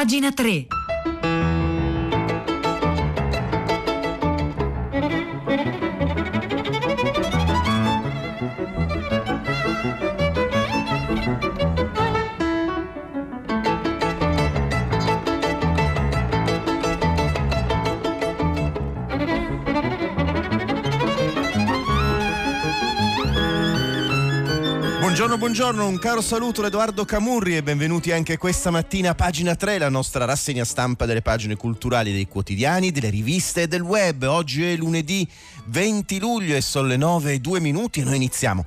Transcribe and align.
Pagina 0.00 0.32
3. 0.32 0.79
Buongiorno, 25.20 25.44
buongiorno, 25.44 25.86
un 25.86 25.98
caro 25.98 26.22
saluto 26.22 26.62
da 26.62 26.68
Edoardo 26.68 27.04
Camurri 27.04 27.54
e 27.54 27.62
benvenuti 27.62 28.10
anche 28.10 28.38
questa 28.38 28.70
mattina 28.70 29.10
a 29.10 29.14
pagina 29.14 29.54
3, 29.54 29.76
la 29.76 29.90
nostra 29.90 30.24
rassegna 30.24 30.64
stampa 30.64 31.04
delle 31.04 31.20
pagine 31.20 31.56
culturali 31.56 32.10
dei 32.10 32.26
quotidiani, 32.26 32.90
delle 32.90 33.10
riviste 33.10 33.60
e 33.60 33.68
del 33.68 33.82
web. 33.82 34.22
Oggi 34.22 34.64
è 34.64 34.74
lunedì 34.76 35.28
20 35.66 36.18
luglio 36.20 36.56
e 36.56 36.62
sono 36.62 36.86
le 36.86 36.96
9 36.96 37.34
e 37.34 37.38
2 37.38 37.60
minuti 37.60 38.00
e 38.00 38.04
noi 38.04 38.16
iniziamo 38.16 38.64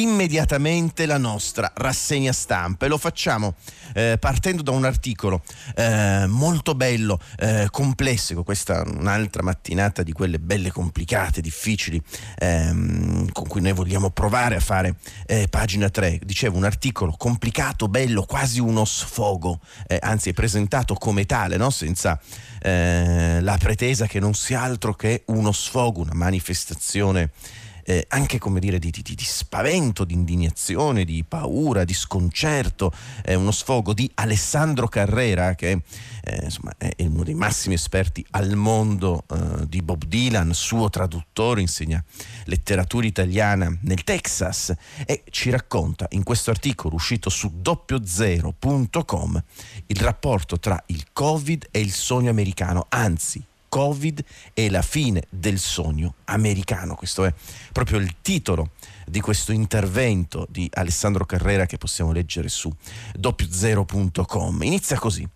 immediatamente 0.00 1.06
la 1.06 1.18
nostra 1.18 1.70
rassegna 1.74 2.32
stampa 2.32 2.86
e 2.86 2.88
lo 2.88 2.98
facciamo 2.98 3.54
eh, 3.94 4.16
partendo 4.18 4.62
da 4.62 4.70
un 4.72 4.84
articolo 4.84 5.42
eh, 5.74 6.26
molto 6.26 6.74
bello, 6.74 7.18
eh, 7.38 7.68
complesso, 7.70 8.42
questa 8.42 8.82
è 8.82 8.88
un'altra 8.88 9.42
mattinata 9.42 10.02
di 10.02 10.12
quelle 10.12 10.38
belle 10.38 10.70
complicate, 10.70 11.40
difficili 11.40 12.00
ehm, 12.38 13.32
con 13.32 13.46
cui 13.46 13.60
noi 13.60 13.72
vogliamo 13.72 14.10
provare 14.10 14.56
a 14.56 14.60
fare 14.60 14.96
eh, 15.26 15.46
pagina 15.48 15.88
3. 15.88 16.20
Dicevo 16.24 16.56
un 16.56 16.64
articolo 16.64 17.14
complicato, 17.16 17.88
bello, 17.88 18.24
quasi 18.24 18.60
uno 18.60 18.84
sfogo, 18.84 19.60
eh, 19.86 19.98
anzi 20.00 20.30
è 20.30 20.32
presentato 20.32 20.94
come 20.94 21.24
tale, 21.26 21.56
no? 21.56 21.70
senza 21.70 22.20
eh, 22.60 23.38
la 23.40 23.56
pretesa 23.58 24.06
che 24.06 24.20
non 24.20 24.34
sia 24.34 24.60
altro 24.60 24.94
che 24.94 25.22
uno 25.26 25.52
sfogo, 25.52 26.02
una 26.02 26.14
manifestazione 26.14 27.30
eh, 27.86 28.04
anche 28.08 28.38
come 28.38 28.58
dire 28.58 28.80
di, 28.80 28.90
di, 28.90 29.02
di, 29.02 29.24
spavento, 29.24 30.04
di 30.04 30.14
indignazione, 30.14 31.04
di 31.04 31.24
paura, 31.26 31.84
di 31.84 31.94
sconcerto, 31.94 32.92
eh, 33.24 33.36
uno 33.36 33.52
sfogo 33.52 33.94
di 33.94 34.10
Alessandro 34.14 34.88
Carrera 34.88 35.54
che 35.54 35.82
eh, 36.24 36.40
insomma, 36.42 36.72
è 36.76 36.92
uno 36.98 37.22
dei 37.22 37.34
massimi 37.34 37.74
esperti 37.74 38.26
al 38.30 38.56
mondo 38.56 39.24
eh, 39.30 39.68
di 39.68 39.82
Bob 39.82 40.04
Dylan, 40.04 40.52
suo 40.52 40.90
traduttore, 40.90 41.60
insegna 41.60 42.02
letteratura 42.46 43.06
italiana 43.06 43.72
nel 43.82 44.02
Texas 44.02 44.74
e 45.06 45.22
ci 45.30 45.50
racconta 45.50 46.06
in 46.10 46.24
questo 46.24 46.50
articolo 46.50 46.96
uscito 46.96 47.30
su 47.30 47.52
doppiozero.com 47.54 49.42
il 49.86 50.00
rapporto 50.00 50.58
tra 50.58 50.82
il 50.86 51.04
Covid 51.12 51.68
e 51.70 51.78
il 51.78 51.92
sogno 51.92 52.30
americano, 52.30 52.86
anzi 52.88 53.44
Covid 53.76 54.24
e 54.54 54.70
la 54.70 54.80
fine 54.80 55.24
del 55.28 55.58
sogno 55.58 56.14
americano. 56.24 56.94
Questo 56.94 57.26
è 57.26 57.34
proprio 57.72 57.98
il 57.98 58.14
titolo 58.22 58.70
di 59.08 59.20
questo 59.20 59.52
intervento 59.52 60.46
di 60.50 60.68
Alessandro 60.72 61.24
Carrera 61.24 61.66
che 61.66 61.78
possiamo 61.78 62.12
leggere 62.12 62.48
su 62.48 62.70
doppiozero.com. 63.14 64.62
Inizia 64.62 64.98
così. 64.98 65.26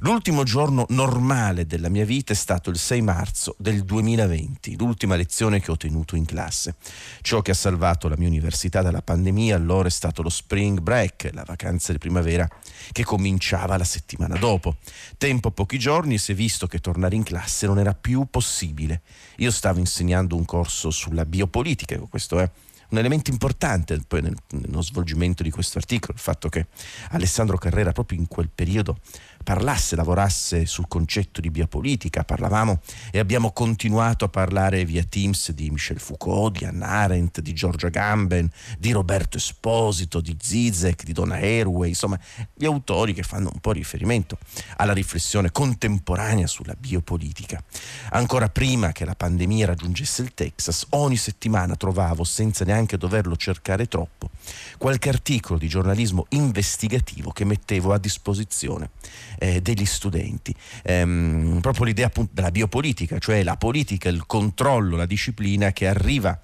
L'ultimo 0.00 0.44
giorno 0.44 0.86
normale 0.90 1.66
della 1.66 1.88
mia 1.88 2.04
vita 2.04 2.32
è 2.32 2.36
stato 2.36 2.70
il 2.70 2.78
6 2.78 3.02
marzo 3.02 3.56
del 3.58 3.84
2020, 3.84 4.76
l'ultima 4.76 5.16
lezione 5.16 5.60
che 5.60 5.72
ho 5.72 5.76
tenuto 5.76 6.14
in 6.14 6.24
classe. 6.24 6.76
Ciò 7.20 7.42
che 7.42 7.50
ha 7.50 7.54
salvato 7.54 8.08
la 8.08 8.16
mia 8.16 8.28
università 8.28 8.80
dalla 8.80 9.02
pandemia 9.02 9.56
allora 9.56 9.88
è 9.88 9.90
stato 9.90 10.22
lo 10.22 10.28
spring 10.28 10.80
break, 10.80 11.30
la 11.32 11.42
vacanza 11.44 11.92
di 11.92 11.98
primavera 11.98 12.48
che 12.92 13.04
cominciava 13.04 13.76
la 13.76 13.84
settimana 13.84 14.36
dopo. 14.36 14.76
Tempo 15.18 15.50
pochi 15.50 15.78
giorni 15.78 16.14
e 16.14 16.18
si 16.18 16.32
è 16.32 16.34
visto 16.34 16.66
che 16.66 16.78
tornare 16.78 17.16
in 17.16 17.24
classe 17.24 17.66
non 17.66 17.78
era 17.78 17.92
più 17.92 18.26
possibile. 18.30 19.02
Io 19.38 19.50
stavo 19.50 19.80
insegnando 19.80 20.36
un 20.36 20.44
corso 20.44 20.90
sulla 20.90 21.24
biopolitica, 21.24 21.98
questo 22.08 22.38
è 22.38 22.48
un 22.90 22.98
elemento 22.98 23.30
importante 23.30 24.00
poi 24.06 24.22
nel, 24.22 24.36
nello 24.50 24.82
svolgimento 24.82 25.42
di 25.42 25.50
questo 25.50 25.78
articolo, 25.78 26.14
il 26.14 26.20
fatto 26.20 26.48
che 26.48 26.66
Alessandro 27.10 27.58
Carrera 27.58 27.92
proprio 27.92 28.18
in 28.18 28.28
quel 28.28 28.48
periodo 28.52 28.98
parlasse, 29.48 29.96
lavorasse 29.96 30.66
sul 30.66 30.88
concetto 30.88 31.40
di 31.40 31.50
biopolitica, 31.50 32.22
parlavamo 32.22 32.82
e 33.10 33.18
abbiamo 33.18 33.52
continuato 33.52 34.26
a 34.26 34.28
parlare 34.28 34.84
via 34.84 35.02
Teams 35.04 35.52
di 35.52 35.70
Michel 35.70 35.98
Foucault, 35.98 36.58
di 36.58 36.66
Hannah 36.66 36.86
Arendt, 36.86 37.40
di 37.40 37.54
Giorgia 37.54 37.88
Gamben, 37.88 38.46
di 38.78 38.92
Roberto 38.92 39.38
Esposito, 39.38 40.20
di 40.20 40.36
Zizek, 40.38 41.02
di 41.02 41.14
Donna 41.14 41.36
Haraway, 41.36 41.88
insomma 41.88 42.18
gli 42.52 42.66
autori 42.66 43.14
che 43.14 43.22
fanno 43.22 43.48
un 43.50 43.58
po' 43.60 43.72
riferimento 43.72 44.36
alla 44.76 44.92
riflessione 44.92 45.50
contemporanea 45.50 46.46
sulla 46.46 46.76
biopolitica. 46.78 47.64
Ancora 48.10 48.50
prima 48.50 48.92
che 48.92 49.06
la 49.06 49.14
pandemia 49.14 49.64
raggiungesse 49.64 50.20
il 50.20 50.34
Texas, 50.34 50.88
ogni 50.90 51.16
settimana 51.16 51.74
trovavo, 51.74 52.22
senza 52.22 52.66
neanche 52.66 52.98
doverlo 52.98 53.34
cercare 53.34 53.86
troppo, 53.88 54.28
qualche 54.76 55.08
articolo 55.08 55.58
di 55.58 55.68
giornalismo 55.68 56.26
investigativo 56.30 57.30
che 57.30 57.46
mettevo 57.46 57.94
a 57.94 57.98
disposizione 57.98 58.90
eh, 59.38 59.60
degli 59.60 59.84
studenti. 59.84 60.54
Ehm, 60.82 61.58
proprio 61.60 61.84
l'idea 61.84 62.06
appunto 62.06 62.32
della 62.34 62.50
biopolitica, 62.50 63.18
cioè 63.18 63.42
la 63.42 63.56
politica, 63.56 64.08
il 64.08 64.26
controllo, 64.26 64.96
la 64.96 65.06
disciplina 65.06 65.72
che 65.72 65.86
arriva 65.86 66.38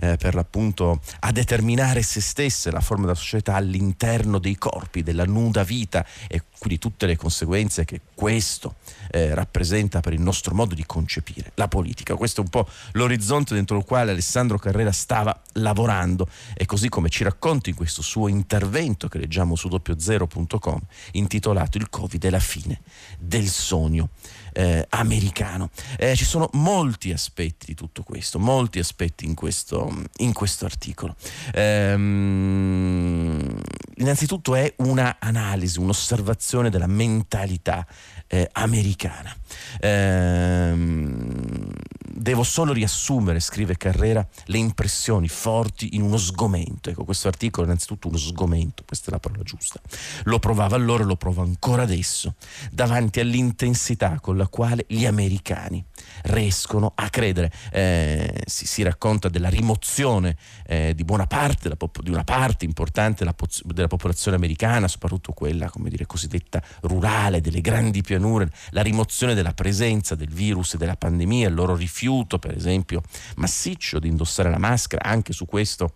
eh, 0.00 0.16
per 0.16 0.34
l'appunto 0.34 1.00
a 1.20 1.32
determinare 1.32 2.02
se 2.02 2.20
stesse, 2.20 2.70
la 2.70 2.80
forma 2.80 3.06
della 3.06 3.16
società 3.16 3.54
all'interno 3.54 4.38
dei 4.38 4.56
corpi, 4.56 5.02
della 5.02 5.24
nuda 5.24 5.64
vita 5.64 6.06
e 6.28 6.42
quindi 6.58 6.78
tutte 6.78 7.06
le 7.06 7.16
conseguenze 7.16 7.84
che 7.84 8.00
questo 8.14 8.76
eh, 9.10 9.34
rappresenta 9.34 10.00
per 10.00 10.12
il 10.12 10.20
nostro 10.20 10.54
modo 10.54 10.74
di 10.74 10.84
concepire 10.86 11.52
la 11.54 11.68
politica. 11.68 12.14
Questo 12.14 12.40
è 12.40 12.44
un 12.44 12.50
po' 12.50 12.68
l'orizzonte 12.92 13.54
dentro 13.54 13.76
il 13.76 13.84
quale 13.84 14.10
Alessandro 14.10 14.58
Carrera 14.58 14.92
stava 14.92 15.40
lavorando 15.54 16.28
e 16.54 16.66
così 16.66 16.88
come 16.88 17.08
ci 17.08 17.24
racconta 17.24 17.70
in 17.70 17.76
questo 17.76 18.02
suo 18.02 18.28
intervento 18.28 19.08
che 19.08 19.18
leggiamo 19.18 19.54
su 19.54 19.68
doppiozero.com 19.68 20.80
intitolato 21.12 21.78
Il 21.78 21.88
Covid 21.90 22.24
è 22.24 22.30
la 22.30 22.37
fine 22.40 22.80
del 23.18 23.48
sogno 23.48 24.10
eh, 24.52 24.86
americano. 24.90 25.70
Eh, 25.96 26.16
ci 26.16 26.24
sono 26.24 26.48
molti 26.54 27.12
aspetti 27.12 27.66
di 27.66 27.74
tutto 27.74 28.02
questo, 28.02 28.38
molti 28.38 28.78
aspetti 28.78 29.24
in 29.24 29.34
questo, 29.34 29.92
in 30.18 30.32
questo 30.32 30.64
articolo. 30.64 31.16
Ehm, 31.52 33.60
innanzitutto 33.96 34.54
è 34.54 34.72
una 34.78 35.16
analisi, 35.18 35.78
un'osservazione 35.78 36.70
della 36.70 36.86
mentalità 36.86 37.86
eh, 38.26 38.48
americana. 38.52 39.34
Ehm, 39.80 41.72
devo 42.18 42.42
solo 42.42 42.72
riassumere, 42.72 43.40
scrive 43.40 43.76
Carrera, 43.76 44.26
le 44.46 44.58
impressioni 44.58 45.28
forti 45.28 45.94
in 45.94 46.02
uno 46.02 46.16
sgomento. 46.16 46.90
Ecco, 46.90 47.04
questo 47.04 47.28
articolo 47.28 47.66
è 47.66 47.68
innanzitutto 47.68 48.08
uno 48.08 48.16
sgomento, 48.16 48.82
questa 48.86 49.08
è 49.08 49.12
la 49.12 49.20
parola 49.20 49.42
giusta. 49.42 49.80
Lo 50.24 50.38
provava 50.38 50.76
allora 50.76 51.02
e 51.02 51.06
lo 51.06 51.16
provo 51.16 51.42
ancora 51.42 51.82
adesso, 51.82 52.34
davanti 52.70 53.20
all'intensità 53.20 54.18
con 54.20 54.36
la 54.36 54.48
quale 54.48 54.84
gli 54.88 55.06
americani 55.06 55.84
riescono 56.24 56.92
a 56.94 57.08
credere. 57.08 57.52
Eh, 57.70 58.42
si, 58.46 58.66
si, 58.66 58.82
racconta 58.82 59.28
della 59.28 59.48
rimozione 59.48 60.36
eh, 60.66 60.92
di 60.94 61.04
buona 61.04 61.26
parte, 61.26 61.70
di 62.02 62.10
una 62.10 62.24
parte 62.24 62.64
importante 62.64 63.24
della, 63.24 63.86
popolazione 63.88 64.36
americana, 64.36 64.88
soprattutto 64.88 65.32
quella, 65.32 65.70
come 65.70 65.90
dire, 65.90 66.06
cosiddetta 66.06 66.62
rurale, 66.82 67.40
delle 67.40 67.60
grandi 67.60 68.02
pianure, 68.02 68.50
la 68.70 68.82
rimozione 68.82 69.34
della 69.34 69.52
presenza 69.52 70.14
del 70.14 70.30
virus 70.30 70.74
e 70.74 70.78
della 70.78 70.96
pandemia, 70.96 71.48
il 71.48 71.54
loro 71.54 71.74
rifiuto, 71.74 72.07
per 72.38 72.56
esempio, 72.56 73.02
massiccio 73.36 73.98
di 73.98 74.08
indossare 74.08 74.50
la 74.50 74.58
maschera, 74.58 75.04
anche 75.04 75.32
su 75.32 75.46
questo 75.46 75.94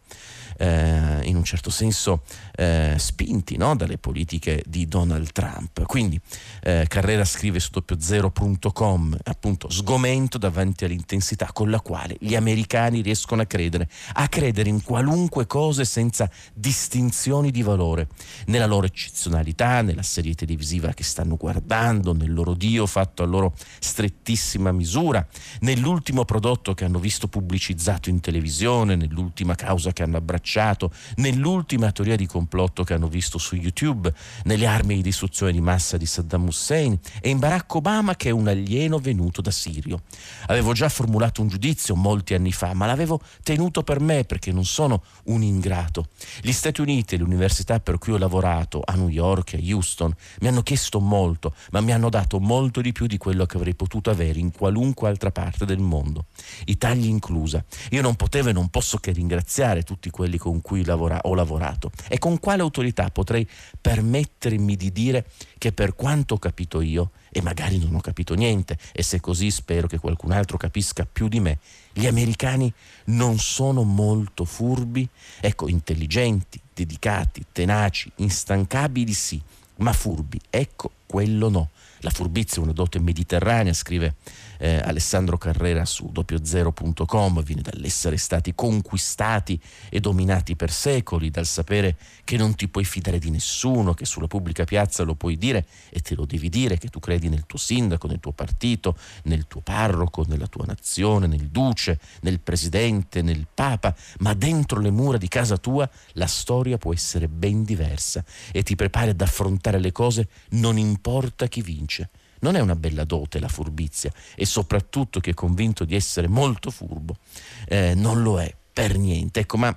eh, 0.58 1.20
in 1.24 1.36
un 1.36 1.44
certo 1.44 1.70
senso 1.70 2.22
eh, 2.54 2.94
spinti 2.98 3.56
no? 3.56 3.74
dalle 3.74 3.98
politiche 3.98 4.62
di 4.66 4.86
Donald 4.86 5.32
Trump. 5.32 5.84
Quindi 5.86 6.20
eh, 6.62 6.84
Carrera 6.88 7.24
scrive 7.24 7.58
su 7.60 7.70
doppiozero.com 7.70 9.16
appunto 9.24 9.70
sgomento 9.70 10.38
davanti 10.38 10.84
all'intensità 10.84 11.50
con 11.52 11.70
la 11.70 11.80
quale 11.80 12.16
gli 12.20 12.34
americani 12.34 13.00
riescono 13.00 13.42
a 13.42 13.46
credere, 13.46 13.88
a 14.14 14.28
credere 14.28 14.68
in 14.68 14.82
qualunque 14.82 15.46
cosa 15.46 15.84
senza 15.84 16.30
distinzioni 16.52 17.50
di 17.50 17.62
valore, 17.62 18.08
nella 18.46 18.66
loro 18.66 18.86
eccezionalità, 18.86 19.82
nella 19.82 20.02
serie 20.02 20.34
televisiva 20.34 20.92
che 20.92 21.04
stanno 21.04 21.36
guardando, 21.36 22.12
nel 22.12 22.32
loro 22.32 22.54
Dio 22.54 22.86
fatto 22.86 23.22
a 23.22 23.26
loro 23.26 23.54
strettissima 23.80 24.72
misura, 24.72 25.26
nell'ultimo 25.60 26.24
prodotto 26.24 26.74
che 26.74 26.84
hanno 26.84 26.98
visto 26.98 27.28
pubblicizzato 27.28 28.10
in 28.10 28.20
televisione, 28.20 28.96
nell'ultima 28.96 29.54
causa 29.54 29.92
che 29.92 30.02
hanno 30.02 30.16
abbracciato 30.18 30.41
impacciato 30.42 30.90
nell'ultima 31.16 31.92
teoria 31.92 32.16
di 32.16 32.26
complotto 32.26 32.82
che 32.82 32.94
hanno 32.94 33.06
visto 33.06 33.38
su 33.38 33.54
YouTube, 33.54 34.12
nelle 34.44 34.66
armi 34.66 34.96
di 34.96 35.02
distruzione 35.02 35.52
di 35.52 35.60
massa 35.60 35.96
di 35.96 36.04
Saddam 36.04 36.46
Hussein 36.46 36.98
e 37.20 37.30
in 37.30 37.38
Barack 37.38 37.72
Obama 37.76 38.16
che 38.16 38.28
è 38.28 38.32
un 38.32 38.48
alieno 38.48 38.98
venuto 38.98 39.40
da 39.40 39.52
Sirio. 39.52 40.02
Avevo 40.46 40.72
già 40.72 40.88
formulato 40.88 41.40
un 41.40 41.48
giudizio 41.48 41.94
molti 41.94 42.34
anni 42.34 42.52
fa, 42.52 42.74
ma 42.74 42.86
l'avevo 42.86 43.20
tenuto 43.42 43.84
per 43.84 44.00
me 44.00 44.24
perché 44.24 44.50
non 44.52 44.64
sono 44.64 45.02
un 45.24 45.42
ingrato. 45.42 46.08
Gli 46.40 46.52
Stati 46.52 46.80
Uniti 46.80 47.14
e 47.14 47.18
le 47.18 47.24
università 47.24 47.78
per 47.78 47.98
cui 47.98 48.12
ho 48.12 48.18
lavorato 48.18 48.82
a 48.84 48.94
New 48.94 49.08
York 49.08 49.54
e 49.54 49.72
Houston 49.72 50.12
mi 50.40 50.48
hanno 50.48 50.62
chiesto 50.62 50.98
molto, 50.98 51.54
ma 51.70 51.80
mi 51.80 51.92
hanno 51.92 52.10
dato 52.10 52.40
molto 52.40 52.80
di 52.80 52.92
più 52.92 53.06
di 53.06 53.16
quello 53.16 53.46
che 53.46 53.56
avrei 53.56 53.74
potuto 53.74 54.10
avere 54.10 54.40
in 54.40 54.50
qualunque 54.50 55.08
altra 55.08 55.30
parte 55.30 55.64
del 55.64 55.78
mondo, 55.78 56.26
Italia 56.64 57.08
inclusa. 57.08 57.64
Io 57.90 58.02
non 58.02 58.16
potevo 58.16 58.48
e 58.48 58.52
non 58.52 58.68
posso 58.68 58.98
che 58.98 59.12
ringraziare 59.12 59.82
tutti 59.82 60.10
quelli 60.10 60.31
con 60.38 60.60
cui 60.60 60.84
lavora- 60.84 61.20
ho 61.22 61.34
lavorato. 61.34 61.90
E 62.08 62.18
con 62.18 62.38
quale 62.38 62.62
autorità 62.62 63.10
potrei 63.10 63.48
permettermi 63.80 64.76
di 64.76 64.92
dire 64.92 65.26
che 65.58 65.72
per 65.72 65.94
quanto 65.94 66.34
ho 66.34 66.38
capito 66.38 66.80
io, 66.80 67.10
e 67.30 67.40
magari 67.40 67.78
non 67.78 67.94
ho 67.94 68.00
capito 68.00 68.34
niente, 68.34 68.78
e 68.92 69.02
se 69.02 69.20
così 69.20 69.50
spero 69.50 69.86
che 69.86 69.98
qualcun 69.98 70.32
altro 70.32 70.56
capisca 70.56 71.06
più 71.10 71.28
di 71.28 71.40
me, 71.40 71.58
gli 71.92 72.06
americani 72.06 72.72
non 73.06 73.38
sono 73.38 73.82
molto 73.82 74.44
furbi, 74.44 75.08
ecco, 75.40 75.68
intelligenti, 75.68 76.60
dedicati, 76.74 77.44
tenaci, 77.52 78.10
instancabili 78.16 79.12
sì, 79.12 79.40
ma 79.76 79.92
furbi, 79.92 80.40
ecco, 80.50 80.92
quello 81.12 81.50
no. 81.50 81.68
La 82.04 82.10
furbizia 82.10 82.60
è 82.60 82.64
una 82.64 82.72
dote 82.72 82.98
mediterranea, 82.98 83.72
scrive 83.74 84.14
eh, 84.58 84.80
Alessandro 84.82 85.38
Carrera 85.38 85.84
su 85.84 86.08
doppiozero.com, 86.10 87.42
viene 87.42 87.62
dall'essere 87.62 88.16
stati 88.16 88.54
conquistati 88.54 89.60
e 89.88 90.00
dominati 90.00 90.56
per 90.56 90.72
secoli, 90.72 91.30
dal 91.30 91.46
sapere 91.46 91.96
che 92.24 92.36
non 92.36 92.54
ti 92.54 92.66
puoi 92.68 92.84
fidare 92.84 93.18
di 93.18 93.30
nessuno, 93.30 93.92
che 93.92 94.04
sulla 94.04 94.26
pubblica 94.26 94.64
piazza 94.64 95.02
lo 95.02 95.14
puoi 95.14 95.36
dire 95.36 95.66
e 95.90 96.00
te 96.00 96.14
lo 96.14 96.24
devi 96.24 96.48
dire, 96.48 96.78
che 96.78 96.88
tu 96.88 96.98
credi 96.98 97.28
nel 97.28 97.44
tuo 97.46 97.58
sindaco, 97.58 98.06
nel 98.06 98.20
tuo 98.20 98.32
partito, 98.32 98.96
nel 99.24 99.46
tuo 99.46 99.60
parroco, 99.60 100.24
nella 100.26 100.46
tua 100.46 100.64
nazione, 100.64 101.26
nel 101.26 101.48
duce, 101.48 102.00
nel 102.22 102.40
presidente, 102.40 103.22
nel 103.22 103.46
papa, 103.52 103.94
ma 104.20 104.34
dentro 104.34 104.80
le 104.80 104.90
mura 104.90 105.18
di 105.18 105.28
casa 105.28 105.56
tua 105.56 105.88
la 106.14 106.26
storia 106.26 106.78
può 106.78 106.92
essere 106.92 107.28
ben 107.28 107.64
diversa 107.64 108.24
e 108.50 108.62
ti 108.62 108.74
prepari 108.74 109.10
ad 109.10 109.20
affrontare 109.20 109.78
le 109.78 109.92
cose 109.92 110.28
non 110.50 110.78
importa 111.02 111.48
chi 111.48 111.62
vince. 111.62 112.10
Non 112.42 112.54
è 112.54 112.60
una 112.60 112.76
bella 112.76 113.04
dote 113.04 113.40
la 113.40 113.48
furbizia 113.48 114.12
e 114.36 114.46
soprattutto 114.46 115.20
chi 115.20 115.30
è 115.30 115.34
convinto 115.34 115.84
di 115.84 115.94
essere 115.94 116.28
molto 116.28 116.70
furbo 116.70 117.18
eh, 117.66 117.94
non 117.94 118.22
lo 118.22 118.40
è 118.40 118.52
per 118.72 118.96
niente. 118.96 119.40
Ecco, 119.40 119.56
ma 119.56 119.76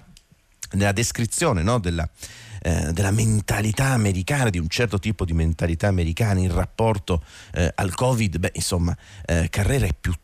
nella 0.71 0.91
descrizione 0.91 1.61
no, 1.63 1.79
della, 1.79 2.07
eh, 2.61 2.91
della 2.91 3.11
mentalità 3.11 3.89
americana, 3.89 4.49
di 4.49 4.59
un 4.59 4.67
certo 4.67 4.99
tipo 4.99 5.25
di 5.25 5.33
mentalità 5.33 5.87
americana 5.87 6.39
in 6.39 6.53
rapporto 6.53 7.23
eh, 7.53 7.71
al 7.75 7.93
Covid, 7.93 8.37
beh, 8.37 8.51
insomma, 8.53 8.95
eh, 9.25 9.47
Carrera 9.49 9.85
è 9.85 9.93
piuttosto 9.93 10.23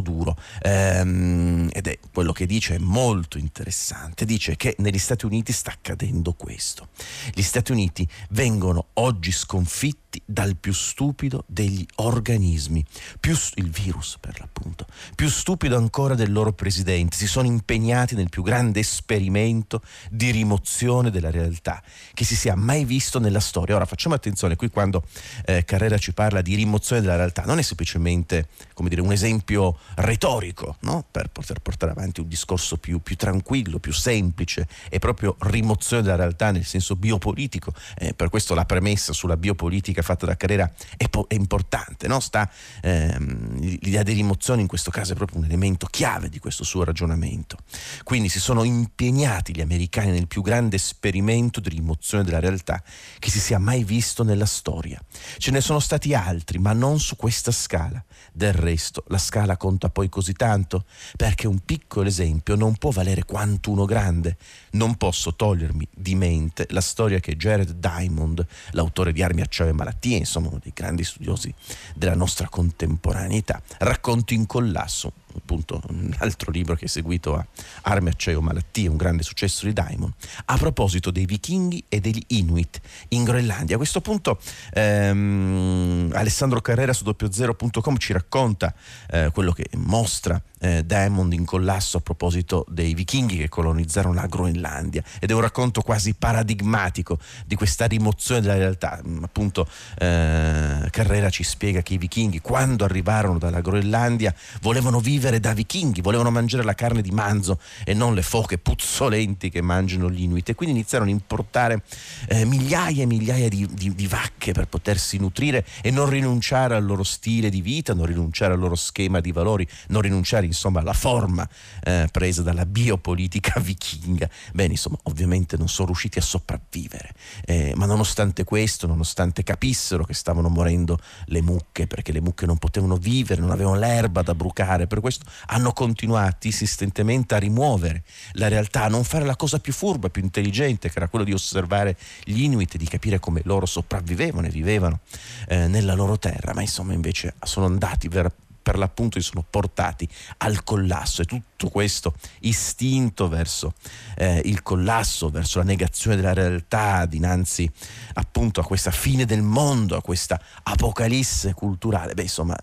duro 0.00 0.36
ehm, 0.62 1.68
ed 1.72 1.88
è 1.88 1.98
quello 2.12 2.32
che 2.32 2.46
dice 2.46 2.76
è 2.76 2.78
molto 2.78 3.38
interessante. 3.38 4.24
Dice 4.24 4.56
che 4.56 4.76
negli 4.78 4.98
Stati 4.98 5.26
Uniti 5.26 5.52
sta 5.52 5.72
accadendo 5.72 6.32
questo. 6.34 6.88
Gli 7.34 7.42
Stati 7.42 7.72
Uniti 7.72 8.06
vengono 8.30 8.86
oggi 8.94 9.32
sconfitti 9.32 10.22
dal 10.24 10.56
più 10.56 10.72
stupido 10.72 11.44
degli 11.46 11.84
organismi, 11.96 12.84
più, 13.20 13.36
il 13.56 13.70
virus 13.70 14.16
per 14.18 14.38
l'appunto, 14.38 14.86
più 15.14 15.28
stupido 15.28 15.76
ancora 15.76 16.14
del 16.14 16.32
loro 16.32 16.52
presidente. 16.52 17.16
Si 17.16 17.26
sono 17.26 17.46
impegnati 17.46 18.14
nel 18.14 18.28
più 18.28 18.42
grande 18.42 18.80
esperimento 18.80 19.82
di 20.10 20.30
rimozione 20.30 21.10
della 21.10 21.30
realtà 21.30 21.82
che 22.14 22.24
si 22.24 22.36
sia 22.36 22.54
mai 22.54 22.84
visto 22.84 23.18
nella 23.18 23.40
storia. 23.40 23.74
Ora 23.74 23.84
facciamo 23.84 24.14
attenzione, 24.14 24.56
qui 24.56 24.70
quando 24.70 25.02
eh, 25.44 25.64
Carrera 25.64 25.98
ci 25.98 26.12
parla 26.12 26.42
di 26.42 26.54
rimozione 26.54 27.02
della 27.02 27.16
realtà, 27.16 27.42
non 27.44 27.58
è 27.58 27.62
semplicemente 27.62 28.48
come 28.72 28.88
dire, 28.88 29.00
un 29.00 29.12
esempio 29.12 29.47
retorico 29.94 30.76
no? 30.80 31.04
per 31.10 31.28
poter 31.30 31.60
portare 31.60 31.92
avanti 31.92 32.20
un 32.20 32.28
discorso 32.28 32.76
più, 32.76 33.00
più, 33.00 33.16
tranquillo, 33.16 33.78
più 33.78 33.92
semplice, 33.92 34.68
è 34.88 34.98
proprio 34.98 35.36
rimozione 35.40 36.02
della 36.02 36.16
realtà 36.16 36.50
nel 36.50 36.64
senso 36.64 36.96
biopolitico. 36.96 37.72
Eh, 37.96 38.12
per 38.14 38.28
questo 38.28 38.54
la 38.54 38.64
premessa 38.64 39.12
sulla 39.12 39.36
biopolitica 39.36 40.02
fatta 40.02 40.26
da 40.26 40.36
Carrera 40.36 40.70
è, 40.96 41.08
po- 41.08 41.26
è 41.28 41.34
importante, 41.34 42.08
no? 42.08 42.20
Sta, 42.20 42.50
ehm, 42.82 43.58
l'idea 43.80 44.02
di 44.02 44.12
rimozione 44.12 44.60
in 44.60 44.66
questo 44.66 44.90
caso 44.90 45.12
è 45.12 45.16
proprio 45.16 45.38
un 45.38 45.44
elemento 45.44 45.86
chiave 45.86 46.28
di 46.28 46.38
questo 46.38 46.64
suo 46.64 46.84
ragionamento. 46.84 47.56
Quindi 48.04 48.28
si 48.28 48.40
sono 48.40 48.64
impegnati 48.64 49.54
gli 49.54 49.60
americani 49.60 50.10
nel 50.10 50.26
più 50.26 50.42
grande 50.42 50.76
esperimento 50.76 51.60
di 51.60 51.70
rimozione 51.70 52.24
della 52.24 52.40
realtà 52.40 52.82
che 53.18 53.30
si 53.30 53.40
sia 53.40 53.58
mai 53.58 53.84
visto 53.84 54.22
nella 54.22 54.46
storia. 54.46 55.02
Ce 55.38 55.50
ne 55.50 55.60
sono 55.60 55.78
stati 55.78 56.14
altri, 56.14 56.58
ma 56.58 56.72
non 56.72 57.00
su 57.00 57.16
questa 57.16 57.50
scala. 57.50 58.02
Del 58.32 58.52
resto, 58.52 59.04
la 59.08 59.18
scala 59.18 59.37
conta 59.56 59.88
poi 59.90 60.08
così 60.08 60.32
tanto, 60.32 60.84
perché 61.16 61.46
un 61.46 61.60
piccolo 61.60 62.08
esempio 62.08 62.54
non 62.54 62.76
può 62.76 62.90
valere 62.90 63.24
quanto 63.24 63.70
uno 63.70 63.84
grande. 63.84 64.36
Non 64.72 64.96
posso 64.96 65.34
togliermi 65.34 65.86
di 65.90 66.14
mente 66.14 66.66
la 66.70 66.80
storia 66.80 67.20
che 67.20 67.36
Jared 67.36 67.72
Diamond, 67.72 68.44
l'autore 68.70 69.12
di 69.12 69.22
Armi, 69.22 69.40
Acciaio 69.40 69.70
e 69.70 69.74
Malattie, 69.74 70.16
insomma 70.16 70.48
uno 70.48 70.60
dei 70.62 70.72
grandi 70.74 71.04
studiosi 71.04 71.52
della 71.94 72.14
nostra 72.14 72.48
contemporaneità, 72.48 73.60
racconta 73.78 74.34
in 74.34 74.46
collasso 74.46 75.12
appunto 75.36 75.80
un 75.88 76.14
altro 76.18 76.50
libro 76.50 76.74
che 76.74 76.86
è 76.86 76.88
seguito 76.88 77.34
a 77.34 77.46
Armi, 77.82 78.10
Acciaio, 78.10 78.40
Malattie, 78.40 78.88
un 78.88 78.96
grande 78.96 79.22
successo 79.22 79.66
di 79.66 79.72
Diamond, 79.72 80.12
a 80.46 80.56
proposito 80.56 81.10
dei 81.10 81.26
vichinghi 81.26 81.84
e 81.88 82.00
degli 82.00 82.22
Inuit 82.28 82.80
in 83.08 83.24
Groenlandia. 83.24 83.74
A 83.74 83.78
questo 83.78 84.00
punto 84.00 84.38
ehm, 84.72 86.10
Alessandro 86.14 86.60
Carrera 86.60 86.92
su 86.92 87.04
doppiozero.com 87.04 87.96
ci 87.96 88.12
racconta 88.12 88.74
eh, 89.10 89.30
quello 89.32 89.52
che 89.52 89.68
mostra 89.76 90.40
eh, 90.60 90.84
Diamond 90.84 91.32
in 91.32 91.44
collasso 91.44 91.98
a 91.98 92.00
proposito 92.00 92.64
dei 92.68 92.94
vichinghi 92.94 93.36
che 93.36 93.48
colonizzarono 93.48 94.14
la 94.14 94.26
Groenlandia 94.26 95.02
ed 95.20 95.30
è 95.30 95.34
un 95.34 95.40
racconto 95.40 95.82
quasi 95.82 96.14
paradigmatico 96.14 97.18
di 97.46 97.54
questa 97.54 97.86
rimozione 97.86 98.40
della 98.40 98.56
realtà. 98.56 99.00
Mm, 99.06 99.22
appunto 99.24 99.68
eh, 99.98 100.88
Carrera 100.90 101.30
ci 101.30 101.44
spiega 101.44 101.82
che 101.82 101.94
i 101.94 101.98
vichinghi 101.98 102.40
quando 102.40 102.84
arrivarono 102.84 103.38
dalla 103.38 103.60
Groenlandia 103.60 104.34
volevano 104.60 105.00
vivere 105.00 105.40
da 105.40 105.52
vichinghi, 105.52 106.00
volevano 106.00 106.30
mangiare 106.30 106.64
la 106.64 106.74
carne 106.74 107.02
di 107.02 107.10
manzo 107.10 107.60
e 107.84 107.94
non 107.94 108.14
le 108.14 108.22
foche 108.22 108.58
puzzolenti 108.58 109.50
che 109.50 109.60
mangiano 109.60 110.10
gli 110.10 110.22
Inuit 110.22 110.48
e 110.48 110.54
quindi 110.54 110.74
iniziarono 110.74 111.10
a 111.10 111.12
importare 111.12 111.82
eh, 112.28 112.44
migliaia 112.44 113.02
e 113.02 113.06
migliaia 113.06 113.48
di, 113.48 113.66
di, 113.70 113.94
di 113.94 114.06
vacche 114.06 114.52
per 114.52 114.66
potersi 114.66 115.18
nutrire 115.18 115.64
e 115.82 115.90
non 115.90 116.08
rinunciare 116.08 116.74
al 116.74 116.84
loro 116.84 117.04
stile 117.04 117.50
di 117.50 117.60
vita, 117.60 117.94
non 117.94 118.06
rinunciare 118.06 118.52
al 118.52 118.58
loro 118.58 118.74
schema 118.74 119.20
di 119.20 119.32
valori, 119.32 119.66
non 119.88 120.02
rinunciare 120.02 120.47
insomma 120.48 120.80
alla 120.80 120.92
forma 120.92 121.48
eh, 121.82 122.08
presa 122.10 122.42
dalla 122.42 122.66
biopolitica 122.66 123.58
vichinga. 123.60 124.28
Bene, 124.52 124.72
insomma, 124.72 124.98
ovviamente 125.04 125.56
non 125.56 125.68
sono 125.68 125.86
riusciti 125.86 126.18
a 126.18 126.22
sopravvivere, 126.22 127.12
eh, 127.44 127.72
ma 127.76 127.86
nonostante 127.86 128.44
questo, 128.44 128.86
nonostante 128.86 129.42
capissero 129.42 130.04
che 130.04 130.14
stavano 130.14 130.48
morendo 130.48 130.98
le 131.26 131.42
mucche, 131.42 131.86
perché 131.86 132.12
le 132.12 132.20
mucche 132.20 132.46
non 132.46 132.58
potevano 132.58 132.96
vivere, 132.96 133.40
non 133.40 133.50
avevano 133.50 133.76
l'erba 133.76 134.22
da 134.22 134.34
brucare, 134.34 134.86
per 134.86 135.00
questo 135.00 135.24
hanno 135.46 135.72
continuato 135.72 136.46
insistentemente 136.46 137.34
a 137.34 137.38
rimuovere 137.38 138.02
la 138.32 138.48
realtà, 138.48 138.84
a 138.84 138.88
non 138.88 139.04
fare 139.04 139.24
la 139.24 139.36
cosa 139.36 139.58
più 139.58 139.72
furba, 139.72 140.08
più 140.08 140.22
intelligente, 140.22 140.90
che 140.90 140.96
era 140.96 141.08
quello 141.08 141.24
di 141.24 141.32
osservare 141.32 141.96
gli 142.24 142.42
Inuit 142.42 142.74
e 142.74 142.78
di 142.78 142.86
capire 142.86 143.18
come 143.18 143.40
loro 143.44 143.66
sopravvivevano 143.66 144.46
e 144.46 144.50
vivevano 144.50 145.00
eh, 145.46 145.66
nella 145.68 145.94
loro 145.94 146.18
terra, 146.18 146.54
ma 146.54 146.60
insomma 146.60 146.92
invece 146.92 147.34
sono 147.44 147.66
andati 147.66 148.08
veramente 148.08 148.46
per 148.68 148.76
l'appunto 148.76 149.18
si 149.18 149.26
sono 149.26 149.42
portati 149.48 150.06
al 150.38 150.62
collasso 150.62 151.22
e 151.22 151.24
tutto 151.24 151.47
questo 151.66 152.14
istinto 152.40 153.28
verso 153.28 153.74
eh, 154.16 154.40
il 154.44 154.62
collasso, 154.62 155.28
verso 155.28 155.58
la 155.58 155.64
negazione 155.64 156.14
della 156.14 156.32
realtà 156.32 157.04
dinanzi 157.06 157.68
appunto 158.14 158.60
a 158.60 158.64
questa 158.64 158.92
fine 158.92 159.24
del 159.24 159.42
mondo, 159.42 159.96
a 159.96 160.02
questa 160.02 160.40
apocalisse 160.62 161.54
culturale. 161.54 162.14
Beh, 162.14 162.22
insomma, 162.22 162.56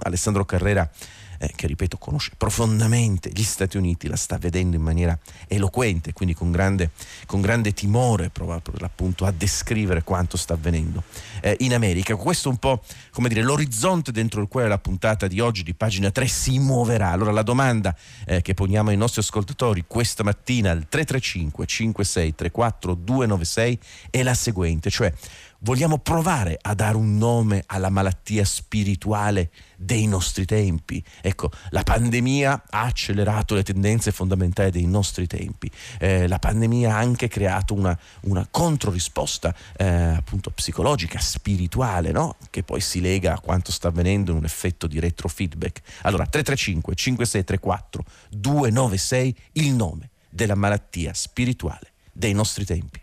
Alessandro 0.00 0.46
Carrera 0.46 0.90
eh, 1.42 1.52
che 1.56 1.66
ripeto 1.66 1.98
conosce 1.98 2.30
profondamente 2.36 3.28
gli 3.32 3.42
Stati 3.42 3.76
Uniti, 3.76 4.06
la 4.06 4.16
sta 4.16 4.38
vedendo 4.38 4.76
in 4.76 4.82
maniera 4.82 5.18
eloquente, 5.48 6.12
quindi 6.12 6.34
con 6.34 6.52
grande, 6.52 6.90
con 7.26 7.40
grande 7.40 7.72
timore 7.72 8.30
prova 8.30 8.60
per 8.60 8.80
l'appunto 8.80 9.24
a 9.24 9.32
descrivere 9.32 10.04
quanto 10.04 10.36
sta 10.36 10.54
avvenendo 10.54 11.02
eh, 11.40 11.56
in 11.60 11.74
America. 11.74 12.14
Questo 12.14 12.48
è 12.48 12.52
un 12.52 12.58
po' 12.58 12.84
come 13.10 13.28
dire 13.28 13.42
l'orizzonte 13.42 14.12
dentro 14.12 14.40
il 14.40 14.46
quale 14.46 14.68
la 14.68 14.78
puntata 14.78 15.26
di 15.26 15.40
oggi 15.40 15.64
di 15.64 15.74
pagina 15.74 16.12
3 16.12 16.28
si 16.28 16.60
muoverà. 16.60 17.10
Allora 17.10 17.32
la 17.32 17.42
domanda 17.42 17.94
eh, 18.26 18.42
che 18.42 18.54
poniamo 18.54 18.90
ai 18.90 18.96
nostri 18.96 19.20
ascoltatori 19.20 19.84
questa 19.86 20.22
mattina 20.22 20.70
al 20.70 20.86
335 20.88 21.66
5634 21.66 22.94
296 22.94 23.78
è 24.10 24.22
la 24.22 24.34
seguente, 24.34 24.90
cioè 24.90 25.12
vogliamo 25.62 25.98
provare 25.98 26.58
a 26.60 26.74
dare 26.74 26.96
un 26.96 27.16
nome 27.16 27.64
alla 27.66 27.90
malattia 27.90 28.44
spirituale 28.44 29.50
dei 29.76 30.06
nostri 30.06 30.44
tempi. 30.44 31.02
Ecco, 31.20 31.50
la 31.70 31.82
pandemia 31.82 32.64
ha 32.70 32.82
accelerato 32.82 33.54
le 33.54 33.62
tendenze 33.62 34.12
fondamentali 34.12 34.70
dei 34.70 34.86
nostri 34.86 35.26
tempi. 35.26 35.70
Eh, 35.98 36.28
la 36.28 36.38
pandemia 36.38 36.94
ha 36.94 36.98
anche 36.98 37.28
creato 37.28 37.74
una, 37.74 37.98
una 38.22 38.46
controrisposta 38.50 39.54
eh, 39.76 39.86
appunto 39.86 40.50
psicologica, 40.50 41.18
spirituale, 41.18 42.12
no? 42.12 42.36
che 42.50 42.62
poi 42.62 42.80
si 42.80 43.00
lega 43.00 43.34
a 43.34 43.40
quanto 43.40 43.72
sta 43.72 43.88
avvenendo 43.88 44.30
in 44.30 44.38
un 44.38 44.44
effetto 44.44 44.86
di 44.86 45.00
retrofeedback. 45.00 45.80
Allora, 46.02 46.26
335 46.26 46.94
5634 46.94 48.04
296 48.30 49.36
il 49.52 49.72
nome 49.72 50.10
della 50.28 50.54
malattia 50.54 51.12
spirituale 51.12 51.92
dei 52.12 52.32
nostri 52.32 52.64
tempi. 52.64 53.01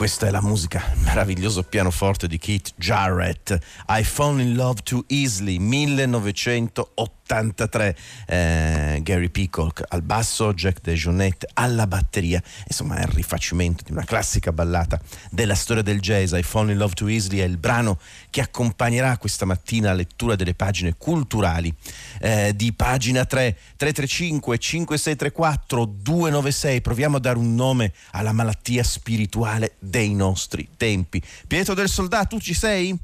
Questa 0.00 0.28
è 0.28 0.30
la 0.30 0.40
musica, 0.40 0.82
il 0.94 1.02
meraviglioso 1.02 1.62
pianoforte 1.62 2.26
di 2.26 2.38
Keith 2.38 2.72
Jarrett. 2.76 3.58
I 3.86 4.02
Fall 4.02 4.40
in 4.40 4.54
Love 4.54 4.80
Too 4.82 5.04
Easily, 5.08 5.58
1980. 5.58 7.19
83 7.30 7.96
eh, 8.26 9.00
Gary 9.02 9.28
Peacock 9.28 9.84
al 9.88 10.02
basso, 10.02 10.52
Jack 10.52 10.80
DeJohnette 10.82 11.48
alla 11.54 11.86
batteria, 11.86 12.42
insomma 12.66 12.96
è 12.96 13.02
il 13.02 13.12
rifacimento 13.12 13.84
di 13.84 13.92
una 13.92 14.04
classica 14.04 14.52
ballata 14.52 15.00
della 15.30 15.54
storia 15.54 15.82
del 15.82 16.00
jazz, 16.00 16.32
I 16.32 16.42
Fall 16.42 16.70
in 16.70 16.76
Love 16.78 16.94
Too 16.94 17.08
Easily 17.08 17.38
è 17.38 17.44
il 17.44 17.56
brano 17.56 17.98
che 18.30 18.40
accompagnerà 18.40 19.16
questa 19.18 19.44
mattina 19.44 19.88
la 19.88 19.94
lettura 19.94 20.34
delle 20.34 20.54
pagine 20.54 20.94
culturali 20.96 21.72
eh, 22.20 22.52
di 22.54 22.72
pagina 22.72 23.24
3, 23.24 23.56
335 23.76 24.58
5634 24.58 25.84
296, 25.84 26.80
proviamo 26.80 27.16
a 27.16 27.20
dare 27.20 27.38
un 27.38 27.54
nome 27.54 27.92
alla 28.12 28.32
malattia 28.32 28.82
spirituale 28.82 29.76
dei 29.78 30.14
nostri 30.14 30.68
tempi. 30.76 31.22
Pietro 31.46 31.74
del 31.74 31.88
Soldato, 31.88 32.36
tu 32.36 32.40
ci 32.40 32.54
sei? 32.54 32.96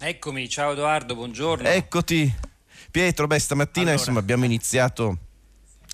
Eccomi, 0.00 0.48
ciao 0.48 0.72
Edoardo, 0.72 1.14
buongiorno. 1.14 1.66
Eccoti. 1.66 2.47
Pietro, 2.90 3.26
beh, 3.26 3.38
stamattina 3.38 3.86
allora. 3.86 3.98
insomma, 3.98 4.18
abbiamo 4.20 4.44
iniziato 4.44 5.18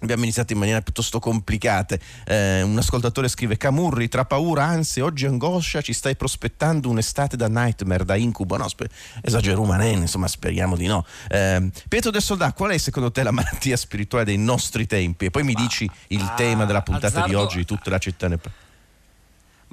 abbiamo 0.00 0.24
iniziato 0.24 0.52
in 0.52 0.58
maniera 0.58 0.80
piuttosto 0.82 1.18
complicata. 1.18 1.96
Eh, 2.26 2.62
un 2.62 2.76
ascoltatore 2.76 3.28
scrive: 3.28 3.56
Camurri, 3.56 4.08
tra 4.08 4.24
paura, 4.24 4.64
ansia, 4.64 5.04
oggi 5.04 5.26
angoscia, 5.26 5.80
ci 5.80 5.92
stai 5.92 6.16
prospettando 6.16 6.88
un'estate 6.88 7.36
da 7.36 7.48
nightmare, 7.48 8.04
da 8.04 8.14
incubo. 8.14 8.56
No, 8.56 8.68
sper- 8.68 8.90
esagero 9.22 9.60
umanene, 9.60 10.02
insomma, 10.02 10.28
speriamo 10.28 10.76
di 10.76 10.86
no. 10.86 11.04
Eh, 11.28 11.70
Pietro 11.88 12.10
del 12.10 12.22
Soldà, 12.22 12.52
qual 12.52 12.72
è 12.72 12.78
secondo 12.78 13.10
te 13.10 13.22
la 13.22 13.30
malattia 13.30 13.76
spirituale 13.76 14.24
dei 14.24 14.38
nostri 14.38 14.86
tempi? 14.86 15.26
E 15.26 15.30
poi 15.30 15.42
mi 15.42 15.52
Ma, 15.52 15.60
dici 15.60 15.88
il 16.08 16.20
ah, 16.20 16.34
tema 16.34 16.64
della 16.64 16.82
puntata 16.82 17.06
azzardo, 17.06 17.28
di 17.28 17.34
oggi, 17.34 17.64
tutta 17.64 17.90
la 17.90 17.98
città 17.98 18.28
ne 18.28 18.36
parla. 18.36 18.62